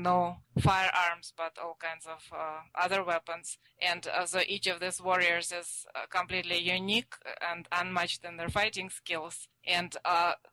[0.59, 3.57] firearms, but all kinds of uh, other weapons.
[3.81, 7.13] And uh, so each of these warriors is uh, completely unique
[7.49, 9.47] and unmatched in their fighting skills.
[9.65, 9.95] And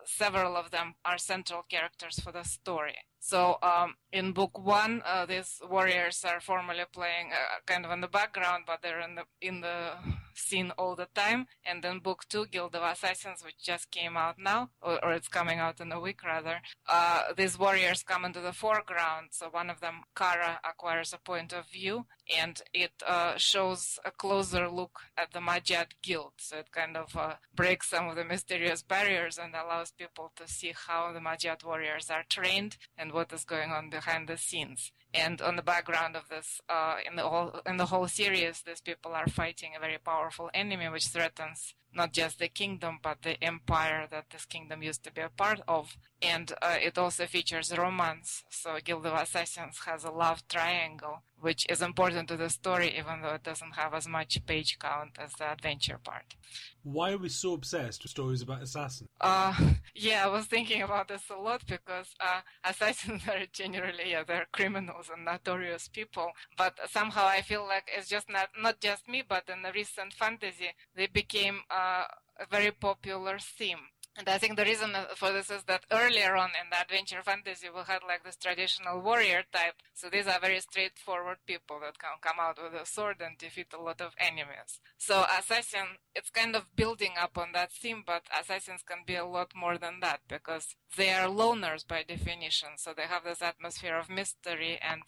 [0.05, 2.97] several of them are central characters for the story.
[3.21, 8.01] So um, in book one, uh, these warriors are formally playing uh, kind of in
[8.01, 9.93] the background, but they're in the in the
[10.39, 11.47] scene all the time.
[11.65, 15.29] And then book two, Guild of Assassins, which just came out now, or, or it's
[15.29, 19.29] coming out in a week rather, uh, these warriors come into the foreground.
[19.31, 24.11] So one of them, Kara, acquires a point of view, and it uh, shows a
[24.11, 26.33] closer look at the Majat Guild.
[26.39, 30.49] So it kind of uh, breaks some of the mysterious barriers and allows people to
[30.49, 34.93] see how the Majat warriors are trained and what is going on behind the scenes.
[35.15, 38.81] And on the background of this, uh, in the whole in the whole series, these
[38.81, 43.43] people are fighting a very powerful enemy which threatens not just the kingdom but the
[43.43, 45.97] empire that this kingdom used to be a part of.
[46.21, 48.45] And uh, it also features romance.
[48.51, 53.23] So Guild of Assassins has a love triangle, which is important to the story, even
[53.23, 56.35] though it doesn't have as much page count as the adventure part.
[56.83, 59.09] Why are we so obsessed with stories about assassins?
[59.21, 59.55] Uh,
[59.95, 64.47] yeah, I was thinking about this a lot because uh, assassins are generally yeah, they're
[64.53, 66.31] criminals and notorious people.
[66.57, 70.13] But somehow I feel like it's just not not just me, but in the recent
[70.15, 72.05] fantasy they became uh,
[72.39, 73.79] a very popular theme.
[74.19, 77.23] And I think the reason uh, for this is that earlier on in the adventure
[77.23, 79.75] fantasy, we had like this traditional warrior type.
[79.95, 83.69] So these are very straightforward people that can come out with a sword and defeat
[83.73, 84.81] a lot of enemies.
[84.97, 89.25] So assassin, it's kind of building up on that theme, but assassins can be a
[89.25, 92.71] lot more than that because they are loners by definition.
[92.77, 95.03] So they have this atmosphere of mystery and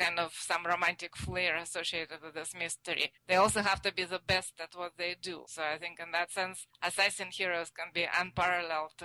[0.00, 3.12] kind of some romantic flair associated with this mystery.
[3.28, 5.44] They also have to be the best at what they do.
[5.46, 8.98] So I think in that sense, assassin heroes can be unparalleled.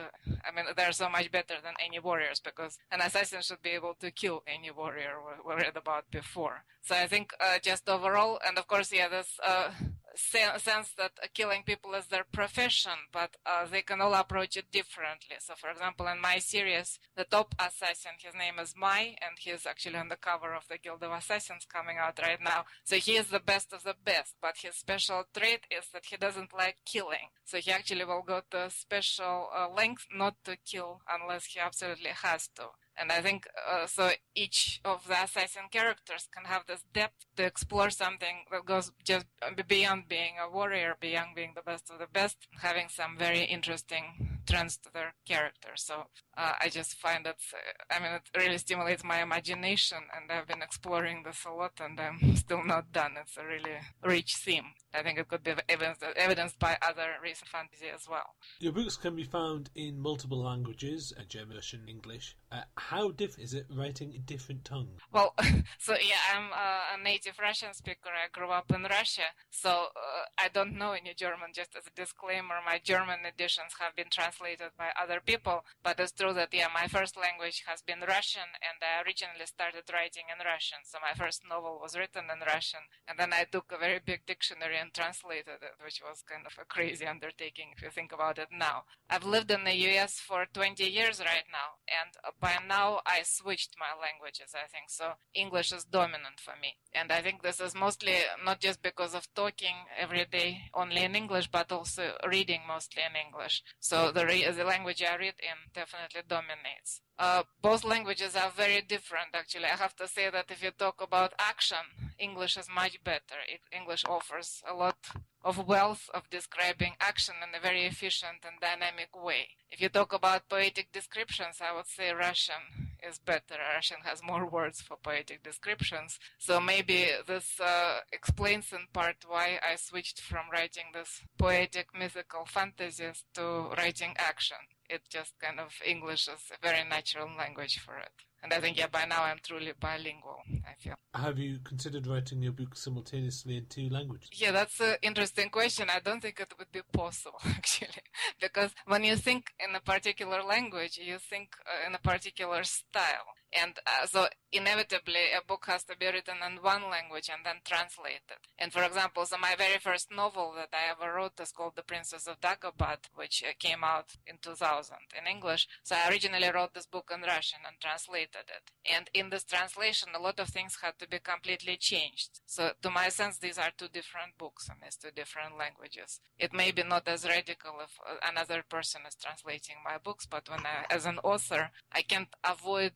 [0.47, 3.95] I mean, they're so much better than any warriors because an assassin should be able
[3.99, 6.63] to kill any warrior we read about before.
[6.83, 9.71] So I think uh, just overall, and of course, yeah, this uh,
[10.15, 15.35] sense that killing people is their profession, but uh, they can all approach it differently.
[15.39, 19.65] So, for example, in my series, the top assassin, his name is Mai, and he's
[19.65, 22.65] actually on the cover of the Guild of Assassins coming out right now.
[22.83, 26.17] So he is the best of the best, but his special trait is that he
[26.17, 27.29] doesn't like killing.
[27.43, 32.11] So he actually will go to special uh, length not to kill unless he absolutely
[32.11, 32.69] has to.
[32.97, 37.43] And I think uh, so each of the assassin characters can have this depth to
[37.43, 39.25] explore something that goes just
[39.67, 44.39] beyond being a warrior, beyond being the best of the best, having some very interesting
[44.47, 45.71] trends to their character.
[45.75, 46.05] So
[46.37, 50.47] uh, I just find that, uh, I mean, it really stimulates my imagination, and I've
[50.47, 53.13] been exploring this a lot, and I'm still not done.
[53.19, 54.73] It's a really rich theme.
[54.95, 58.35] I think it could be evidenced, evidenced by other recent fantasy as well.
[58.59, 62.35] Your books can be found in multiple languages, uh, German, Russian, English.
[62.51, 65.01] Uh, how diff is it writing in different tongues?
[65.11, 65.33] Well,
[65.79, 68.09] so yeah, I'm uh, a native Russian speaker.
[68.09, 71.51] I grew up in Russia, so uh, I don't know any German.
[71.53, 76.13] Just as a disclaimer, my German editions have been translated by other people, but it's
[76.13, 80.45] true that yeah, my first language has been Russian, and I originally started writing in
[80.45, 80.79] Russian.
[80.85, 84.25] So my first novel was written in Russian, and then I took a very big
[84.25, 88.37] dictionary and translated it, which was kind of a crazy undertaking if you think about
[88.37, 88.83] it now.
[89.09, 93.75] I've lived in the US for 20 years right now, and by now I switched
[93.79, 94.89] my languages, I think.
[94.89, 96.77] So English is dominant for me.
[96.93, 101.15] And I think this is mostly not just because of talking every day only in
[101.15, 103.63] English, but also reading mostly in English.
[103.79, 107.01] So the, re- the language I read in definitely dominates.
[107.17, 109.65] Uh, both languages are very different, actually.
[109.65, 111.77] I have to say that if you talk about action,
[112.19, 113.39] English is much better.
[113.47, 114.97] It, English offers a lot
[115.43, 119.47] of wealth of describing action in a very efficient and dynamic way.
[119.71, 123.55] If you talk about poetic descriptions, I would say Russian is better.
[123.73, 126.19] Russian has more words for poetic descriptions.
[126.37, 132.45] So maybe this uh, explains in part why I switched from writing this poetic mythical
[132.45, 134.57] fantasies to writing action
[134.89, 138.11] it just kind of English is a very natural language for it.
[138.45, 140.37] And I think, yeah, by now I'm truly bilingual,
[140.69, 140.93] I feel.
[141.15, 144.29] Have you considered writing your book simultaneously in two languages?
[144.35, 145.87] Yeah, that's an interesting question.
[145.89, 148.03] I don't think it would be possible, actually.
[148.39, 153.25] because when you think in a particular language, you think uh, in a particular style.
[153.61, 157.61] And uh, so inevitably a book has to be written in one language and then
[157.63, 158.39] translated.
[158.57, 161.83] And for example, so my very first novel that I ever wrote is called The
[161.83, 165.67] Princess of Dagmar, which uh, came out in 2000 in English.
[165.83, 168.71] So I originally wrote this book in Russian and translated it.
[168.91, 172.41] And in this translation, a lot of things had to be completely changed.
[172.45, 176.19] So to my sense, these are two different books and it's two different languages.
[176.37, 180.49] It may be not as radical if uh, another person is translating my books, but
[180.49, 182.93] when I, as an author, I can't avoid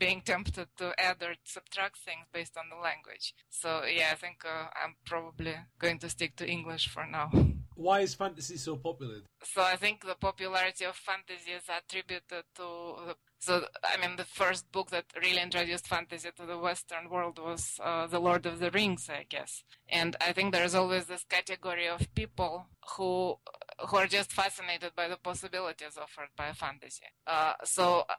[0.00, 3.34] being tempted to add or subtract things based on the language.
[3.50, 7.30] So yeah, I think uh, I'm probably going to stick to English for now.
[7.76, 9.20] Why is fantasy so popular?
[9.44, 12.66] So I think the popularity of fantasy is attributed to
[13.06, 17.38] the so, I mean, the first book that really introduced fantasy to the Western world
[17.38, 19.64] was uh, The Lord of the Rings, I guess.
[19.88, 23.38] And I think there's always this category of people who
[23.88, 27.04] who are just fascinated by the possibilities offered by fantasy.
[27.26, 28.14] Uh, so uh,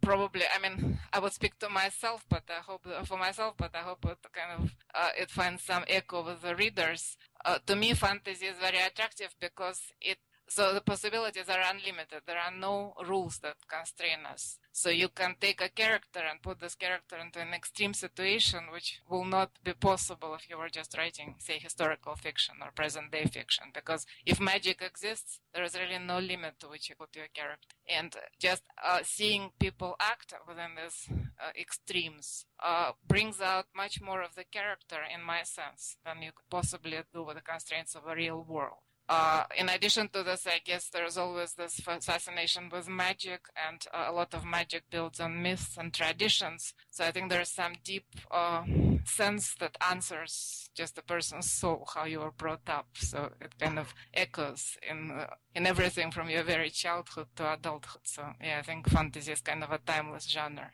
[0.00, 3.78] probably, I mean, I would speak to myself, but I hope for myself, but I
[3.78, 7.16] hope it kind of uh, it finds some echo with the readers.
[7.44, 12.22] Uh, to me, fantasy is very attractive because it so the possibilities are unlimited.
[12.26, 14.58] There are no rules that constrain us.
[14.72, 19.00] So you can take a character and put this character into an extreme situation, which
[19.08, 23.24] will not be possible if you were just writing, say, historical fiction or present day
[23.24, 23.66] fiction.
[23.74, 27.74] Because if magic exists, there is really no limit to which you put your character.
[27.88, 31.08] And just uh, seeing people act within these
[31.40, 36.30] uh, extremes uh, brings out much more of the character, in my sense, than you
[36.32, 38.85] could possibly do with the constraints of a real world.
[39.08, 44.06] Uh, in addition to this, I guess there's always this fascination with magic, and uh,
[44.08, 46.74] a lot of magic builds on myths and traditions.
[46.90, 48.64] So I think there's some deep uh,
[49.04, 52.88] sense that answers just a person's soul, how you were brought up.
[52.96, 58.02] So it kind of echoes in uh, in everything from your very childhood to adulthood.
[58.04, 60.72] So yeah, I think fantasy is kind of a timeless genre.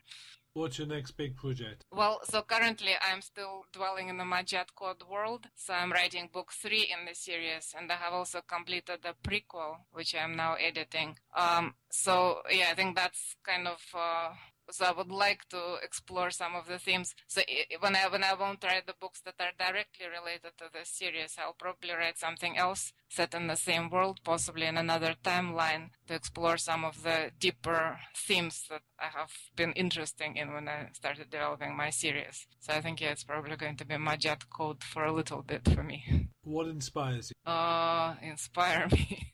[0.55, 1.83] What's your next big project?
[1.91, 5.47] Well, so currently I'm still dwelling in the Majat Code world.
[5.55, 9.77] So I'm writing book three in the series, and I have also completed the prequel,
[9.91, 11.17] which I'm now editing.
[11.35, 14.29] Um, so yeah, I think that's kind of uh,
[14.71, 17.13] so I would like to explore some of the themes.
[17.27, 17.41] So
[17.79, 21.35] when I when I won't write the books that are directly related to the series,
[21.37, 26.15] I'll probably write something else set in the same world, possibly in another timeline, to
[26.15, 31.29] explore some of the deeper themes that I have been interested in when I started
[31.29, 32.47] developing my series.
[32.59, 35.67] So I think yeah, it's probably going to be Majat Code for a little bit
[35.73, 36.29] for me.
[36.43, 37.51] What inspires you?
[37.51, 39.33] Uh, inspire me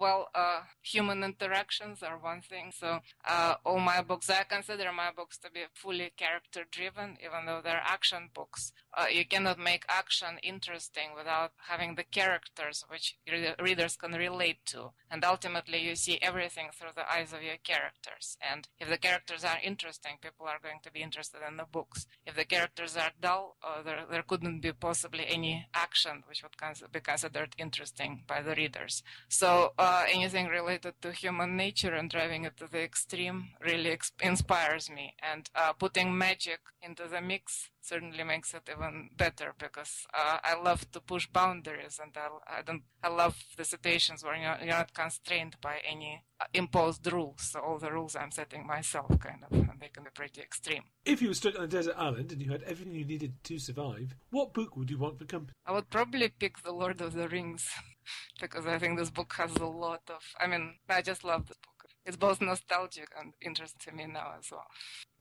[0.00, 2.72] well, uh, human interactions are one thing.
[2.74, 7.46] So uh, all my books, I consider my books to be fully character driven, even
[7.46, 8.72] though they're action books.
[8.96, 14.64] Uh, you cannot make action interesting without having the characters which re- readers can relate
[14.66, 14.90] to.
[15.10, 18.38] And ultimately, you see everything through the eyes of your characters.
[18.40, 22.06] And if the characters are interesting, people are going to be interested in the books.
[22.26, 26.56] If the characters are dull, uh, there, there couldn't be possibly any action which would
[26.56, 29.02] cons- be considered interesting by the readers.
[29.28, 33.90] So, uh, uh, anything related to human nature and driving it to the extreme really
[33.90, 35.14] ex- inspires me.
[35.30, 40.60] And uh, putting magic into the mix certainly makes it even better because uh, I
[40.60, 44.76] love to push boundaries and I, I, don't I love the situations where you're, you're
[44.76, 47.42] not constrained by any uh, imposed rules.
[47.42, 50.82] So all the rules I'm setting myself, kind of, and they can be pretty extreme.
[51.04, 53.58] If you were stuck on a desert island and you had everything you needed to
[53.58, 55.54] survive, what book would you want for company?
[55.66, 57.68] I would probably pick The Lord of the Rings
[58.40, 60.22] because I think this book has a lot of.
[60.40, 61.88] I mean, I just love this book.
[62.06, 64.66] It's both nostalgic and interesting to me now as well.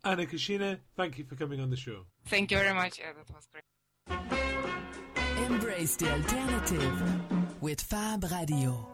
[0.04, 2.06] Anna Kashina, thank you for coming on the show.
[2.28, 3.00] Thank you very much.
[3.00, 3.64] Yeah, that was great.
[5.46, 8.88] Embrace the alternative with Fab Radio.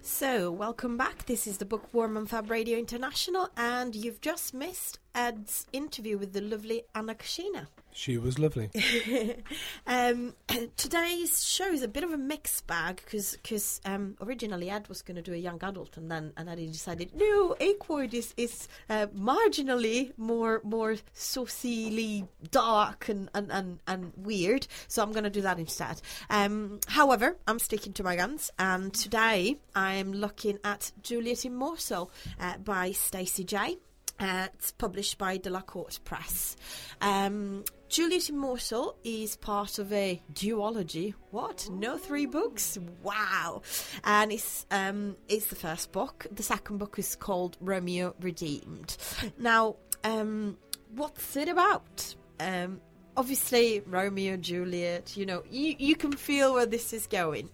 [0.00, 1.24] So, welcome back.
[1.26, 6.32] This is the Bookworm on Fab Radio International, and you've just missed Ed's interview with
[6.32, 7.68] the lovely Anna Kashina.
[7.92, 8.70] She was lovely.
[9.86, 10.34] um,
[10.76, 15.14] today's show is a bit of a mixed bag because um, originally Ed was going
[15.14, 18.66] to do a young adult, and then and then he decided no, Equoid is is
[18.90, 25.30] uh, marginally more more socially dark and, and, and, and weird, so I'm going to
[25.30, 26.02] do that instead.
[26.30, 32.58] Um, however, I'm sticking to my guns, and today I'm looking at Juliet Immortal uh,
[32.58, 33.78] by Stacey Jay.
[34.18, 36.56] Uh, it's published by Delacorte Press.
[37.00, 41.14] Um, Juliet Immortal is part of a duology.
[41.30, 41.68] What?
[41.70, 42.78] No three books?
[43.02, 43.62] Wow!
[44.04, 46.26] And it's um, it's the first book.
[46.30, 48.96] The second book is called Romeo Redeemed.
[49.38, 50.58] Now, um,
[50.94, 52.14] what's it about?
[52.40, 52.80] Um,
[53.16, 55.16] obviously Romeo and Juliet.
[55.16, 57.48] You know, you you can feel where this is going.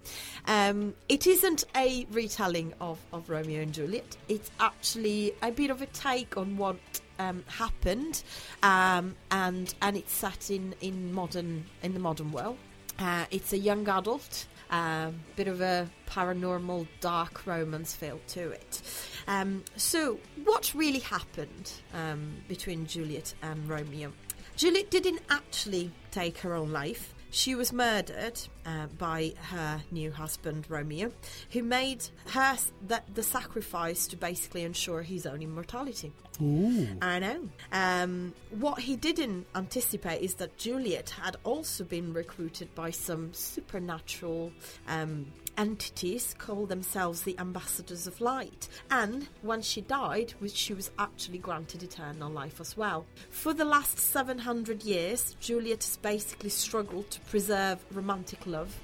[0.47, 4.17] Um, it isn't a retelling of of Romeo and Juliet.
[4.29, 6.77] It's actually a bit of a take on what.
[7.19, 8.23] Um, happened,
[8.63, 12.57] um, and and it's set in, in modern in the modern world.
[12.99, 18.83] Uh, it's a young adult, um, bit of a paranormal, dark romance feel to it.
[19.27, 24.13] Um, so, what really happened um, between Juliet and Romeo?
[24.61, 27.15] Juliet didn't actually take her own life.
[27.31, 31.13] She was murdered uh, by her new husband Romeo,
[31.53, 36.13] who made her the, the sacrifice to basically ensure his own immortality.
[36.43, 36.87] Ooh.
[37.01, 37.49] I know.
[37.73, 44.53] Um, what he didn't anticipate is that Juliet had also been recruited by some supernatural
[44.89, 45.25] um,
[45.61, 48.67] entities called themselves the Ambassadors of Light.
[48.91, 53.05] And when she died, she was actually granted eternal life as well.
[53.29, 58.75] For the last 700 years, Juliet has basically struggled to preserve romantic love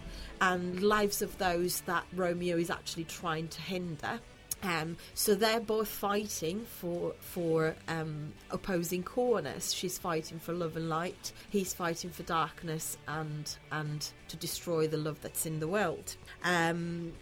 [0.43, 4.21] and lives of those that Romeo is actually trying to hinder.
[4.63, 9.73] Um, so they're both fighting for for um, opposing corners.
[9.73, 11.33] She's fighting for love and light.
[11.51, 16.17] He's fighting for darkness and and to destroy the love that's in the world.
[16.43, 17.13] Um,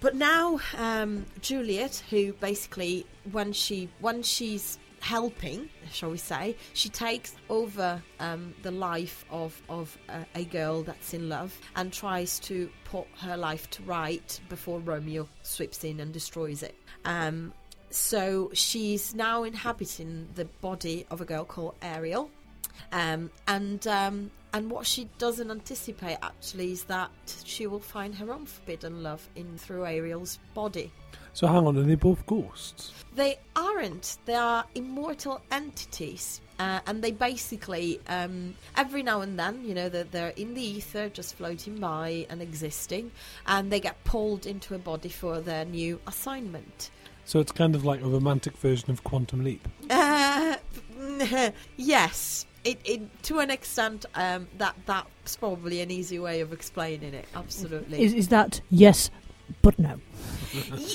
[0.00, 6.88] but now um, Juliet, who basically when she when she's helping, shall we say, she
[6.88, 12.40] takes over um, the life of of a, a girl that's in love and tries
[12.40, 16.74] to put her life to right before Romeo sweeps in and destroys it.
[17.04, 17.52] Um,
[17.90, 22.28] so she's now inhabiting the body of a girl called Ariel.
[22.90, 27.10] Um, and um, and what she doesn't anticipate actually is that
[27.44, 30.90] she will find her own forbidden love in through Ariel's body.
[31.36, 32.94] So hang on, are they both ghosts?
[33.14, 34.16] They aren't.
[34.24, 36.40] They are immortal entities.
[36.58, 40.62] Uh, and they basically, um, every now and then, you know, they're, they're in the
[40.62, 43.10] ether, just floating by and existing,
[43.46, 46.90] and they get pulled into a body for their new assignment.
[47.26, 49.68] So it's kind of like a romantic version of Quantum Leap.
[49.90, 50.56] Uh,
[51.76, 57.12] yes, it, it to an extent, um, that that's probably an easy way of explaining
[57.12, 57.26] it.
[57.34, 58.02] Absolutely.
[58.02, 59.10] Is, is that yes,
[59.62, 60.00] but no?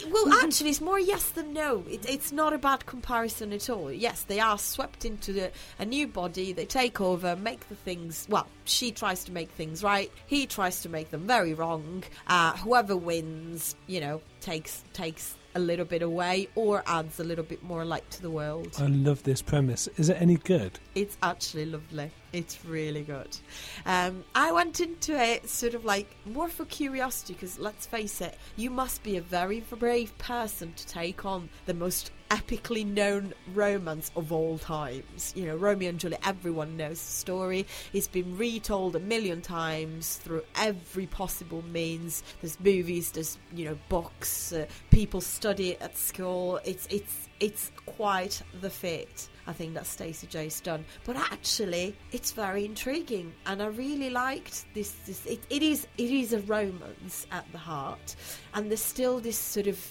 [0.10, 1.84] Well, actually, it's more yes than no.
[1.89, 3.91] It, it's not a bad comparison at all.
[3.91, 6.52] Yes, they are swept into the, a new body.
[6.54, 8.26] They take over, make the things.
[8.30, 10.12] Well, she tries to make things right.
[10.26, 12.04] He tries to make them very wrong.
[12.28, 17.43] Uh, whoever wins, you know, takes takes a little bit away or adds a little
[17.43, 18.76] bit more light to the world.
[18.80, 19.88] I love this premise.
[19.97, 20.80] Is it any good?
[20.95, 22.12] It's actually lovely.
[22.34, 23.38] It's really good.
[23.86, 28.38] Um, I went into it sort of like more for curiosity because let's face it,
[28.56, 34.09] you must be a very brave person to take on the most epically known romance
[34.15, 35.34] of all times.
[35.36, 37.67] You know, Romeo and Juliet, everyone knows the story.
[37.91, 42.23] It's been retold a million times through every possible means.
[42.39, 46.61] There's movies, there's, you know, books, uh, people study it at school.
[46.63, 49.27] It's, it's, it's quite the fit.
[49.47, 50.86] I think that Stacey Jay's done.
[51.03, 54.91] But actually, it's very intriguing, and I really liked this.
[55.05, 58.15] This it, it is it is a romance at the heart,
[58.53, 59.84] and there's still this sort of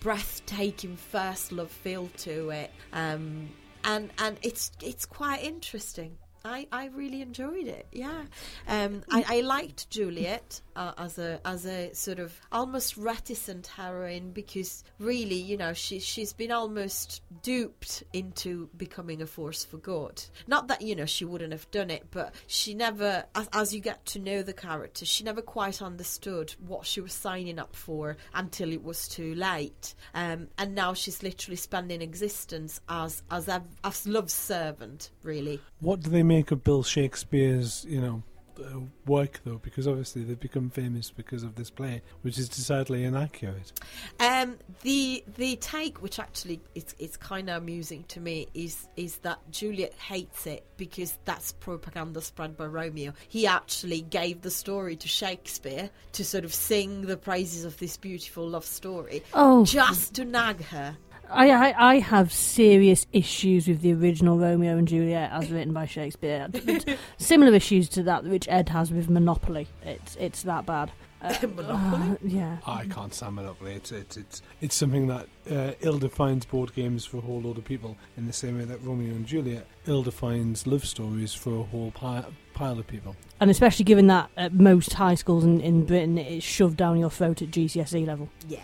[0.00, 3.50] breathtaking first love feel to it, um,
[3.84, 6.18] and and it's it's quite interesting.
[6.44, 7.86] I, I really enjoyed it.
[7.92, 8.22] Yeah,
[8.66, 14.30] um, I, I liked Juliet uh, as a as a sort of almost reticent heroine
[14.32, 20.22] because really, you know, she she's been almost duped into becoming a force for good.
[20.46, 23.80] Not that you know she wouldn't have done it, but she never, as, as you
[23.80, 28.16] get to know the character, she never quite understood what she was signing up for
[28.34, 29.94] until it was too late.
[30.14, 35.60] Um, and now she's literally spending existence as as a, as love's servant, really.
[35.80, 38.22] What do they make of Bill Shakespeare's, you know,
[38.58, 39.58] uh, work though?
[39.58, 43.72] Because obviously they've become famous because of this play, which is decidedly inaccurate.
[44.20, 49.18] Um, the the take, which actually it's it's kind of amusing to me, is is
[49.18, 53.12] that Juliet hates it because that's propaganda spread by Romeo.
[53.28, 57.96] He actually gave the story to Shakespeare to sort of sing the praises of this
[57.96, 60.96] beautiful love story, Oh, just to nag her.
[61.32, 65.86] I, I, I have serious issues with the original Romeo and Juliet as written by
[65.86, 66.48] Shakespeare.
[67.18, 69.68] Similar issues to that which Ed has with Monopoly.
[69.84, 70.92] It's it's that bad.
[71.22, 72.10] Uh, Monopoly?
[72.12, 72.56] uh, yeah.
[72.66, 73.74] I can't stand Monopoly.
[73.74, 77.58] It's it's it's, it's something that uh, ill defines board games for a whole load
[77.58, 81.60] of people in the same way that Romeo and Juliet ill defines love stories for
[81.60, 82.24] a whole pi-
[82.54, 83.16] pile of people.
[83.40, 86.98] And especially given that at most high schools in, in Britain it is shoved down
[86.98, 88.28] your throat at GCSE E level.
[88.48, 88.60] Yeah.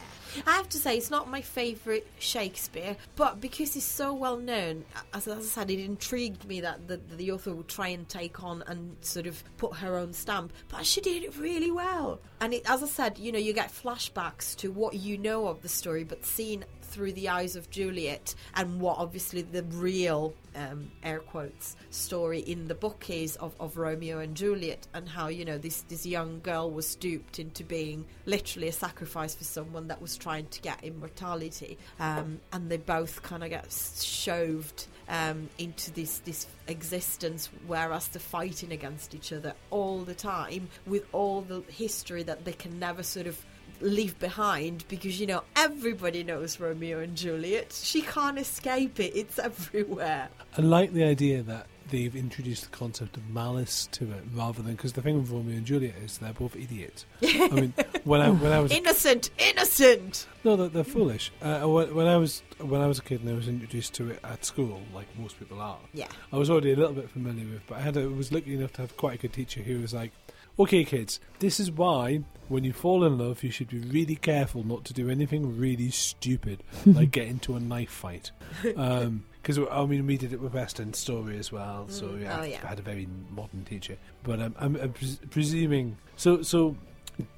[0.47, 4.85] I have to say, it's not my favourite Shakespeare, but because he's so well known,
[5.13, 8.43] as, as I said, it intrigued me that the, the author would try and take
[8.43, 10.53] on and sort of put her own stamp.
[10.69, 12.21] But she did it really well.
[12.41, 15.63] And it, as I said, you know, you get flashbacks to what you know of
[15.63, 20.91] the story, but seen through the eyes of Juliet and what obviously the real um,
[21.03, 25.45] air quotes story in the book is of, of Romeo and Juliet and how you
[25.45, 30.03] know this this young girl was duped into being literally a sacrifice for someone that
[30.03, 31.79] was trying to get immortality.
[32.01, 38.21] Um, and they both kind of get shoved um, into this this existence whereas they're
[38.21, 43.03] fighting against each other all the time with all the history that they can never
[43.03, 43.43] sort of
[43.81, 47.73] leave behind because you know everybody knows Romeo and Juliet.
[47.73, 49.13] She can't escape it.
[49.15, 50.29] It's everywhere.
[50.57, 54.73] I like the idea that they've introduced the concept of malice to it rather than
[54.73, 57.07] because the thing with Romeo and Juliet is they're both idiots.
[57.23, 57.75] I mean,
[58.05, 60.27] when I when I was innocent, innocent.
[60.45, 61.33] No, they're, they're foolish.
[61.43, 64.11] Uh, when, when I was when I was a kid and I was introduced to
[64.11, 65.79] it at school, like most people are.
[65.93, 66.09] Yeah.
[66.33, 68.73] I was already a little bit familiar with, but I had a, was lucky enough
[68.75, 70.13] to have quite a good teacher who was like,
[70.59, 74.65] Okay, kids, this is why when you fall in love, you should be really careful
[74.67, 78.33] not to do anything really stupid, like get into a knife fight.
[78.63, 82.23] Because, um, I mean, we did it with West End Story as well, so Mm,
[82.23, 83.97] yeah, oh, I had a very modern teacher.
[84.25, 85.97] But um, I'm, I'm pres- presuming.
[86.17, 86.77] So, so.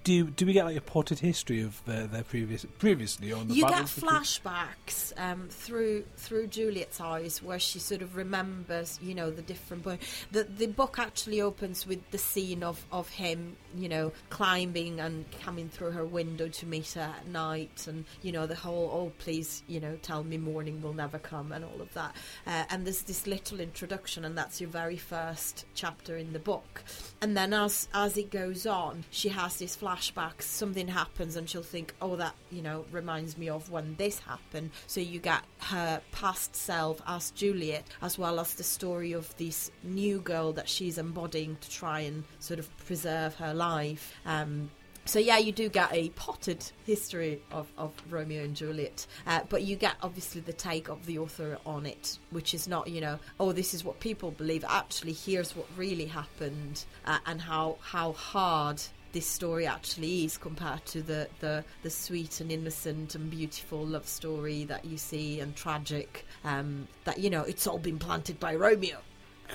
[0.04, 3.54] Do do we get like a potted history of their, their previous previously on the
[3.54, 9.30] You get flashbacks um, through through Juliet's eyes, where she sort of remembers, you know,
[9.30, 9.82] the different.
[9.82, 10.00] But
[10.32, 15.24] the the book actually opens with the scene of of him, you know, climbing and
[15.42, 19.12] coming through her window to meet her at night, and you know the whole oh
[19.18, 22.14] please, you know, tell me morning will never come, and all of that.
[22.46, 26.82] Uh, and there's this little introduction, and that's your very first chapter in the book.
[27.22, 30.42] And then as as it goes on, she has these flashbacks.
[30.42, 34.70] Something happens, and she'll think, "Oh, that you know reminds me of when this happened."
[34.86, 39.70] So you get her past self as Juliet, as well as the story of this
[39.82, 44.14] new girl that she's embodying to try and sort of preserve her life.
[44.26, 44.70] Um,
[45.06, 49.62] so yeah, you do get a potted history of, of Romeo and Juliet, uh, but
[49.62, 53.18] you get obviously the take of the author on it, which is not you know
[53.38, 54.64] oh this is what people believe.
[54.68, 58.80] Actually, here's what really happened uh, and how how hard
[59.12, 64.06] this story actually is compared to the, the, the sweet and innocent and beautiful love
[64.06, 68.54] story that you see and tragic um, that you know it's all been planted by
[68.54, 68.98] Romeo.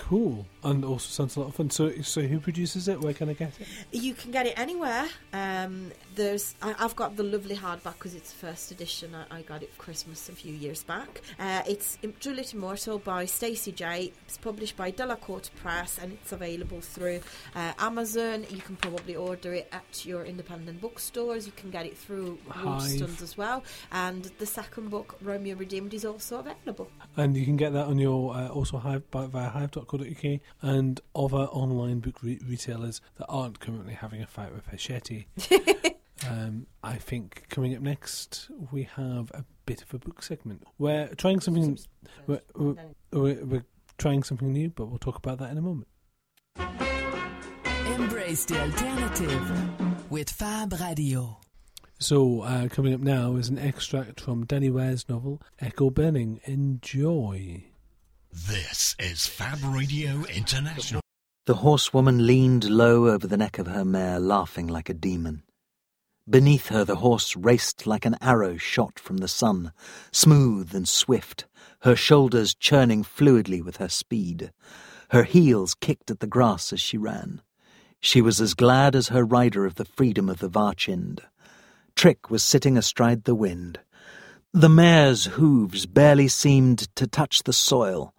[0.02, 1.70] Cool, and also sounds a lot of fun.
[1.70, 3.00] So, so who produces it?
[3.02, 3.68] Where can I get it?
[3.92, 5.08] You can get it anywhere.
[5.34, 9.16] Um, there's, I, I've got the lovely hardback because it's first edition.
[9.16, 11.22] I, I got it for Christmas a few years back.
[11.40, 14.12] Uh, it's Juliet Immortal by Stacey Jay.
[14.26, 17.22] It's published by Delacorte Press and it's available through
[17.56, 18.46] uh, Amazon.
[18.50, 21.46] You can probably order it at your independent bookstores.
[21.46, 22.38] You can get it through.
[22.66, 23.64] Waterstones as well.
[23.92, 26.90] And the second book, Romeo Redeemed, is also available.
[27.18, 29.50] And you can get that on your uh, also Hive by, via
[29.86, 35.26] hive.co.uk and other online book re- retailers that aren't currently having a fight with Hachette.
[36.30, 40.64] um, I think coming up next we have a bit of a book segment.
[40.78, 41.78] We're trying something.
[42.28, 42.76] We're, we're,
[43.12, 43.66] we're, we're
[43.98, 45.88] trying something new, but we'll talk about that in a moment.
[47.96, 51.38] Embrace the alternative with Fab Radio.
[51.98, 56.42] So, uh, coming up now is an extract from Danie Ware's novel Ecko Burning.
[56.44, 57.64] Enjoy.
[58.36, 61.00] This is Fab Radio International.
[61.46, 65.44] The horsewoman leaned low over the neck of her mare, laughing like a demon.
[66.30, 69.72] Beneath her, the horse raced like an arrow shot from the sun,
[70.12, 71.46] smooth and swift,
[71.84, 74.52] her shoulders churning fluidly with her speed.
[75.12, 77.42] Her heels kicked at the grass as she ran.
[78.02, 81.22] She was as glad as her rider of the freedom of the Varchinde.
[81.96, 83.80] Trick was sitting astride the wind.
[84.52, 88.14] The mare's hooves barely seemed to touch the soil.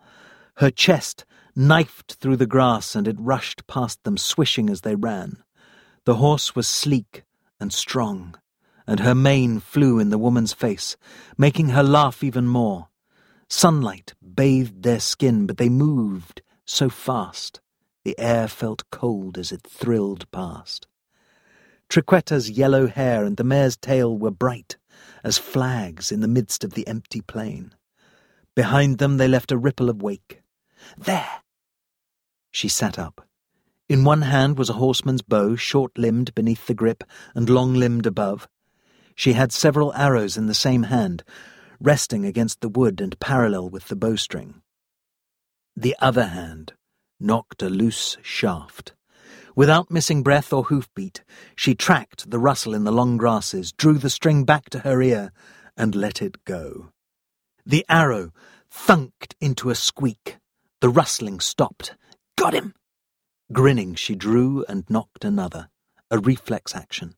[0.58, 5.42] Her chest knifed through the grass and it rushed past them, swishing as they ran.
[6.04, 7.24] The horse was sleek
[7.60, 8.36] and strong,
[8.86, 10.96] and her mane flew in the woman's face,
[11.36, 12.88] making her laugh even more.
[13.50, 17.60] Sunlight bathed their skin, but they moved so fast.
[18.04, 20.86] The air felt cold as it thrilled past.
[21.90, 24.78] Triquetta's yellow hair and the mare's tail were bright
[25.22, 27.74] as flags in the midst of the empty plain.
[28.54, 30.40] Behind them they left a ripple of wake.
[30.96, 31.42] There!
[32.50, 33.26] She sat up.
[33.88, 38.06] In one hand was a horseman's bow, short limbed beneath the grip and long limbed
[38.06, 38.48] above.
[39.14, 41.22] She had several arrows in the same hand,
[41.80, 44.62] resting against the wood and parallel with the bowstring.
[45.76, 46.72] The other hand
[47.20, 48.94] knocked a loose shaft.
[49.54, 51.22] Without missing breath or hoofbeat,
[51.54, 55.32] she tracked the rustle in the long grasses, drew the string back to her ear,
[55.76, 56.90] and let it go.
[57.64, 58.32] The arrow
[58.70, 60.36] thunked into a squeak.
[60.80, 61.94] The rustling stopped.
[62.36, 62.74] Got him!
[63.52, 65.68] Grinning, she drew and knocked another,
[66.10, 67.14] a reflex action.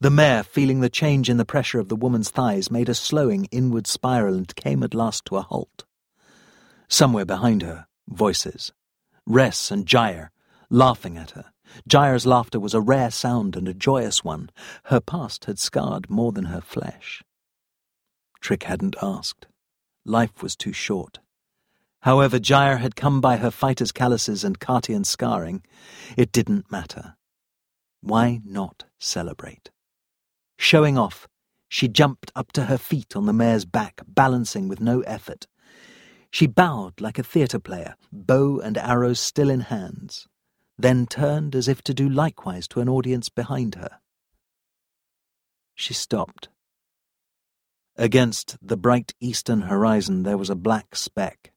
[0.00, 3.44] The mare, feeling the change in the pressure of the woman's thighs, made a slowing
[3.46, 5.84] inward spiral and came at last to a halt.
[6.88, 8.72] Somewhere behind her, voices.
[9.26, 10.30] Ress and Gyre,
[10.70, 11.52] laughing at her.
[11.86, 14.50] Gyre's laughter was a rare sound and a joyous one.
[14.84, 17.22] Her past had scarred more than her flesh.
[18.40, 19.46] Trick hadn't asked.
[20.04, 21.18] Life was too short.
[22.04, 25.64] However, Gyre had come by her fighter's calluses and Cartian scarring.
[26.18, 27.16] It didn't matter.
[28.02, 29.70] Why not celebrate?
[30.58, 31.26] Showing off,
[31.66, 35.46] she jumped up to her feet on the mare's back, balancing with no effort.
[36.30, 40.28] She bowed like a theatre player, bow and arrows still in hands,
[40.76, 43.98] then turned as if to do likewise to an audience behind her.
[45.74, 46.50] She stopped.
[47.96, 51.53] Against the bright eastern horizon there was a black speck.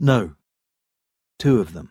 [0.00, 0.34] No,
[1.38, 1.90] two of them.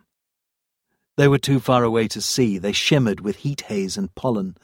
[1.15, 2.57] They were too far away to see.
[2.57, 4.57] They shimmered with heat haze and pollen.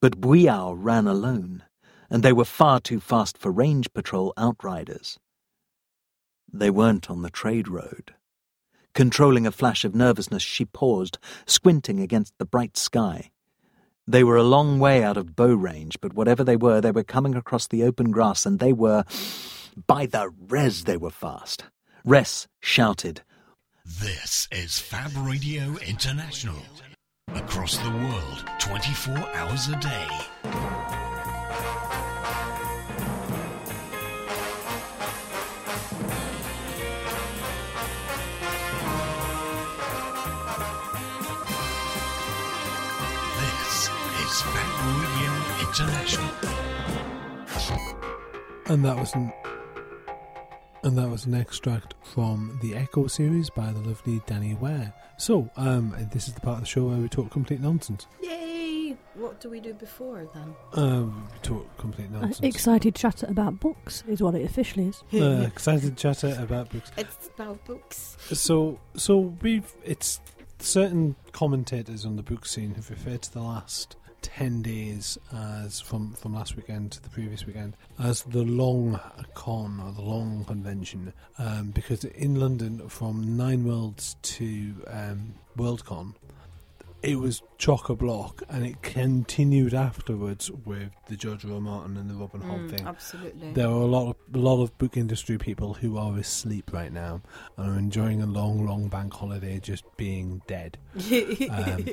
[0.00, 1.64] But Buiao ran alone,
[2.10, 5.18] and they were far too fast for range patrol outriders.
[6.52, 8.14] They weren't on the trade road.
[8.94, 13.30] Controlling a flash of nervousness, she paused, squinting against the bright sky.
[14.06, 17.04] They were a long way out of bow range, but whatever they were, they were
[17.04, 19.04] coming across the open grass, and they were.
[19.86, 21.64] By the res, they were fast.
[22.04, 23.22] Ress shouted,
[23.84, 26.56] This is Fab Radio International.
[27.34, 30.08] Across the world, 24 hours a day.
[43.40, 43.90] This
[44.22, 45.32] is Fab Radio
[45.66, 46.30] International.
[48.66, 49.32] And that was an
[50.82, 54.92] and that was an extract from the Ecko series by the lovely Danie Ware.
[55.18, 58.06] So, um, this is the part of the show where we talk complete nonsense.
[58.22, 58.96] Yay!
[59.14, 60.54] What do we do before then?
[60.74, 62.40] Um, we talk complete Uh, nonsense.
[62.54, 65.02] excited chatter about books is what it officially is.
[65.12, 66.92] Uh, excited chatter about books.
[66.96, 68.16] It's about books.
[68.32, 70.20] So, so we've it's
[70.60, 76.12] certain commentators on the book scene have referred to the last ten days as from
[76.14, 78.98] from last weekend to the previous weekend as the long
[79.34, 86.14] con or the long convention, um, because in London from Nine Worlds to um, Worldcon.
[87.00, 91.52] It was chock a block, and it continued afterwards with the George R.
[91.54, 91.60] R.
[91.60, 92.86] Martin and the Robin Hobb Mm, thing.
[92.86, 93.52] absolutely.
[93.52, 96.92] There are a lot of a lot of book industry people who are asleep right
[96.92, 97.20] now
[97.56, 100.76] and are enjoying a long, long bank holiday, just being dead.
[101.50, 101.86] Um,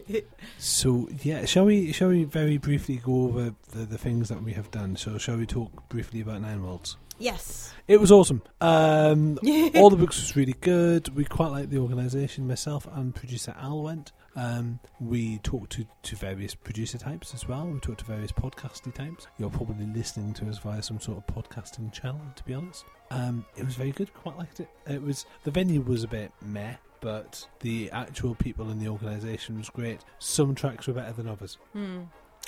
[0.58, 4.54] so yeah, shall we shall we very briefly go over the, the things that we
[4.54, 4.96] have done?
[4.96, 6.98] So shall we talk briefly about Nine Worlds?
[7.20, 7.72] yes.
[7.88, 8.42] It was awesome.
[8.62, 9.38] Um,
[9.76, 11.10] all the books was really good.
[11.16, 12.48] We quite liked the organisation.
[12.48, 14.12] Myself and producer Al went.
[14.36, 17.66] Um, we talked to, to various producer types as well.
[17.68, 19.28] We talked to various podcasty types.
[19.38, 22.86] You're probably listening to us via some sort of podcasting channel, to be honest.
[23.12, 24.14] Um, it was very good.
[24.14, 24.70] Quite liked it.
[24.88, 29.58] It was the venue was a bit meh, but the actual people in the organisation
[29.58, 30.02] was great.
[30.20, 31.58] Some tracks were better than others.
[31.74, 32.02] Hmm.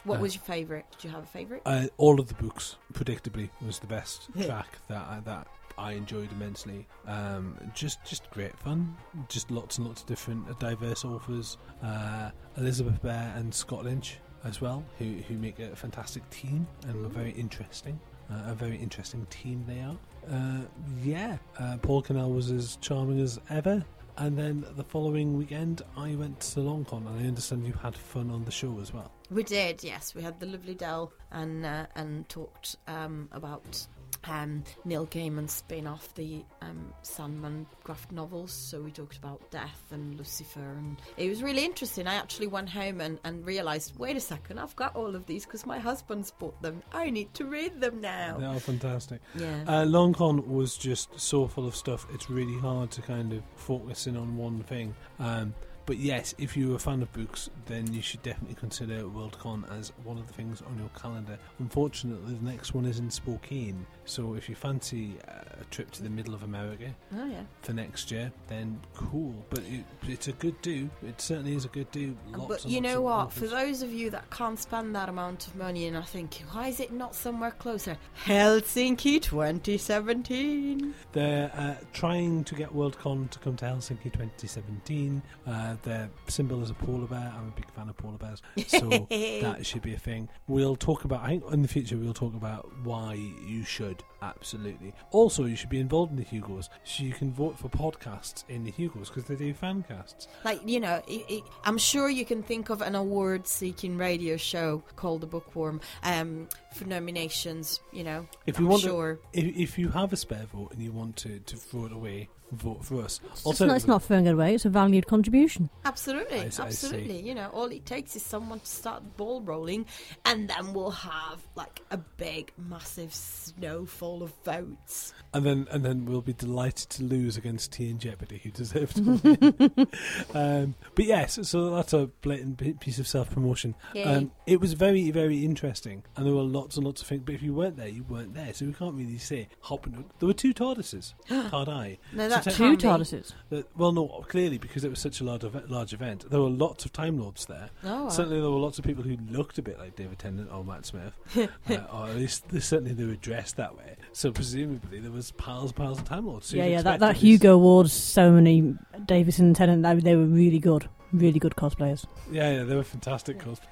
[0.03, 0.85] What Uh, was your favourite?
[0.91, 1.61] Did you have a favourite?
[1.65, 6.31] Uh, all of the books, predictably, was the best track that I, that I enjoyed
[6.31, 6.87] immensely.
[7.05, 8.95] Um, just just great fun.
[9.29, 11.57] Just lots and lots of different uh, diverse authors.
[11.83, 17.01] Uh, Elizabeth Bear and Scott Lynch as well, who who make a fantastic team and
[17.01, 17.99] were very interesting.
[18.29, 19.97] Uh, a very interesting team they are.
[20.29, 20.61] Uh,
[21.01, 23.85] yeah, uh, Paul Cornell was as charming as ever.
[24.19, 28.31] And then the following weekend, I went to LonCon, and I understand you had fun
[28.31, 29.11] on the show as well.
[29.29, 30.15] We did, yes.
[30.15, 33.85] We had the lovely Dell and uh, and talked um, about
[34.29, 38.51] um, Neil Gaiman's spin off the um, Sandman graphic novels.
[38.51, 42.07] So we talked about Death and Lucifer, and it was really interesting.
[42.07, 45.45] I actually went home and, and realised, wait a second, I've got all of these
[45.45, 46.81] because my husband's bought them.
[46.93, 48.37] I need to read them now.
[48.37, 49.21] They are fantastic.
[49.35, 49.63] Yeah.
[49.67, 52.05] Uh, LonCon was just so full of stuff.
[52.13, 54.95] It's really hard to kind of focus in on one thing.
[55.19, 55.53] Um,
[55.87, 59.93] but yes, if you're a fan of books, then you should definitely consider Worldcon as
[60.03, 61.39] one of the things on your calendar.
[61.59, 66.09] Unfortunately, the next one is in Spokane, so if you fancy a trip to the
[66.09, 67.43] middle of America Oh yeah.
[67.61, 69.33] for next year, then cool.
[69.49, 70.89] But it, it's a good do.
[71.01, 72.17] It certainly is a good do.
[72.33, 73.31] Lots But you know what?
[73.31, 76.67] For those of you that can't spend that amount of money and are thinking, why
[76.67, 77.97] is it not somewhere closer?
[78.25, 80.93] Helsinki 2017.
[81.13, 85.21] They're uh, trying to get Worldcon to come to Helsinki 2017.
[85.45, 87.33] Uh, their uh, symbol is a polar bear.
[87.37, 90.29] I'm a big fan of polar bears, so that should be a thing.
[90.47, 91.21] We'll talk about.
[91.21, 94.93] I think in the future we'll talk about why you should absolutely.
[95.11, 98.63] Also, you should be involved in the Hugos, so you can vote for podcasts in
[98.63, 100.27] the Hugos because they do fan casts.
[100.43, 104.83] Like you know, i i I'm sure you can think of an award-seeking radio show
[104.95, 107.79] called The Bookworm um, for nominations.
[107.91, 109.19] You know, If you I'm want, sure.
[109.33, 111.91] to, if, if you have a spare vote and you want to, to throw it
[111.91, 113.19] away, vote for us.
[113.45, 115.69] It's not, it's not throwing it away, it's a valued contribution.
[115.83, 116.87] Absolutely, I s- I see.
[116.87, 117.19] absolutely.
[117.27, 119.85] You know, all it takes is someone to start the ball rolling,
[120.23, 125.13] and then we'll have like a big, massive snowfall of votes.
[125.33, 128.93] and then and then we'll be delighted to lose against Tea and Jeopardy, who deserve
[128.93, 129.87] to win.
[130.33, 133.75] um, but yes, so that's a blatant piece of self promotion.
[134.03, 137.23] Um, it was very very interesting, and there were lots and lots of things.
[137.25, 139.49] But if you weren't there, you weren't there, so we can't really say.
[139.61, 141.97] Hopping, there were two tortoises, Tardai.
[142.13, 142.77] No, So Two.
[142.77, 143.33] TARDISes.
[143.49, 146.49] that- well, no, clearly because it was such a large event, large event, there were
[146.49, 147.69] lots of Time Lords there.
[147.83, 148.09] Oh.
[148.09, 150.85] Certainly, there were lots of people who looked a bit like David Tennant or Matt
[150.85, 153.96] Smith, uh, or at least they, certainly they were dressed that way.
[154.17, 156.47] So presumably there was piles, and piles of Time Lords.
[156.47, 158.73] So Yeah, yeah, that, that Hugo Awards ceremony,
[159.05, 160.89] Davison and Tennant, they, they were really good.
[161.13, 162.03] Really good cosplayers.
[162.31, 163.67] Yeah, yeah, they were fantastic cosplay.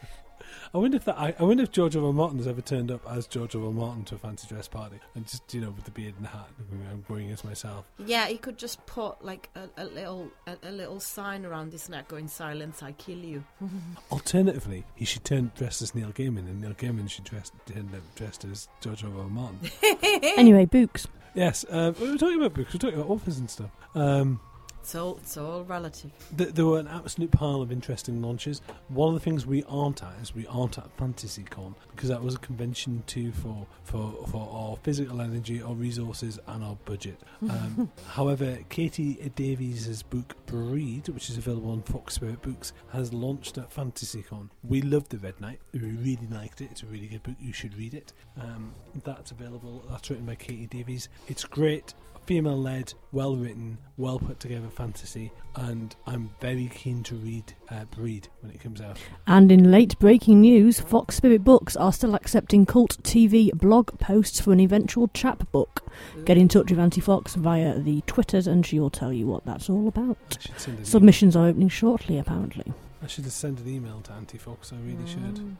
[0.75, 1.17] I wonder if that.
[1.17, 2.03] I, I wonder if George R.
[2.03, 2.11] R.
[2.11, 3.63] Martin has ever turned up as George R.
[3.63, 3.71] R.
[3.71, 6.29] Martin to a fancy dress party and just you know with the beard and the
[6.29, 6.49] hat.
[6.59, 7.89] and going, I'm going as myself.
[8.05, 11.87] Yeah, he could just put like a, a little a, a little sign around his
[11.87, 13.45] neck going "Silence, I kill you."
[14.11, 18.01] Alternatively, he should turn dressed as Neil Gaiman, and Neil Gaiman should dress turn up
[18.15, 19.09] dressed as George R.
[19.17, 19.29] R.
[19.29, 19.59] Martin.
[20.37, 21.07] Anyway, Books.
[21.33, 22.73] yes, uh, we were talking about books.
[22.73, 23.69] We were talking about authors and stuff.
[23.95, 24.41] Um,
[24.85, 26.11] It's all it's all relative.
[26.37, 28.61] th- there were an absolute pile of interesting launches.
[28.89, 32.35] One of the things we aren't at is we aren't at FantasyCon because that was
[32.35, 37.19] a convention too for for for our physical energy, our resources, and our budget.
[37.55, 43.57] Um, however, Katie Davies' book Breed, which is available on Fox Spirit Books, has launched
[43.57, 44.49] at FantasyCon.
[44.63, 45.59] We loved the Red Knight.
[45.71, 46.69] We really liked it.
[46.71, 47.35] It's a really good book.
[47.39, 48.13] You should read it.
[48.41, 48.73] Um,
[49.03, 49.83] that's available.
[49.89, 51.07] That's written by Katie Davies.
[51.27, 51.93] It's great
[52.25, 57.85] female led, well written, well put together fantasy, and I'm very keen to read uh,
[57.85, 58.97] Breed when it comes out.
[59.25, 64.39] And in late breaking news, Fox Spirit Books are still accepting Cult TV blog posts
[64.39, 65.83] for an eventual chapbook.
[66.25, 69.69] Get in touch with Auntie Fox via the Twitters and she'll tell you what that's
[69.69, 70.17] all about.
[70.31, 72.73] I should send an, Submissions are opening shortly, apparently.
[73.01, 74.73] I should send an email to Auntie Fox.
[74.73, 75.35] I really should.
[75.35, 75.55] Mm.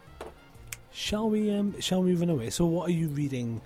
[0.91, 1.53] Shall we?
[1.53, 2.49] Um, shall we run away?
[2.49, 3.61] So, what are you reading?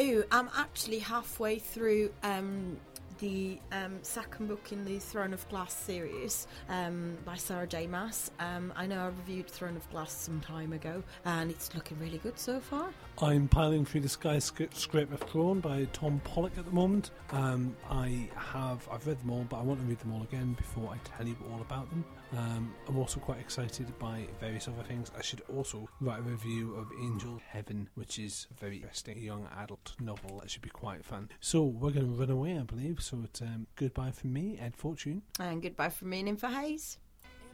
[0.00, 2.76] Ooh, I'm actually halfway through um,
[3.22, 7.86] the um, second book in the Throne of Glass series um, by Sarah J.
[7.86, 8.32] Maas.
[8.40, 12.18] Um, I know I reviewed Throne of Glass some time ago, and it's looking really
[12.18, 12.88] good so far.
[13.22, 17.12] I'm piling through the skyscraper throne by Tom Pollock at the moment.
[17.30, 20.54] Um, I have I've read them all, but I want to read them all again
[20.54, 22.04] before I tell you all about them.
[22.36, 25.10] Um, I'm also quite excited by various other things.
[25.16, 29.46] I should also write a review of Angel Heaven, which is a very interesting young
[29.58, 30.40] adult novel.
[30.40, 31.28] That should be quite fun.
[31.40, 33.02] So we're going to run away, I believe.
[33.02, 35.22] So it's um, goodbye from me, Ed Fortune.
[35.38, 36.98] And goodbye from me and Info Hayes.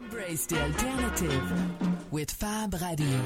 [0.01, 3.21] Embrace the alternative with Fab Radio.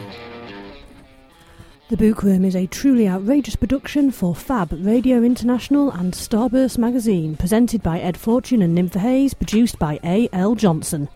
[1.90, 7.82] The Bookworm is a truly outrageous production for Fab Radio International and Starburst magazine, presented
[7.82, 10.26] by Ed Fortune and Ninfa Hayes, produced by A.
[10.32, 10.54] L.
[10.54, 11.10] Johnson.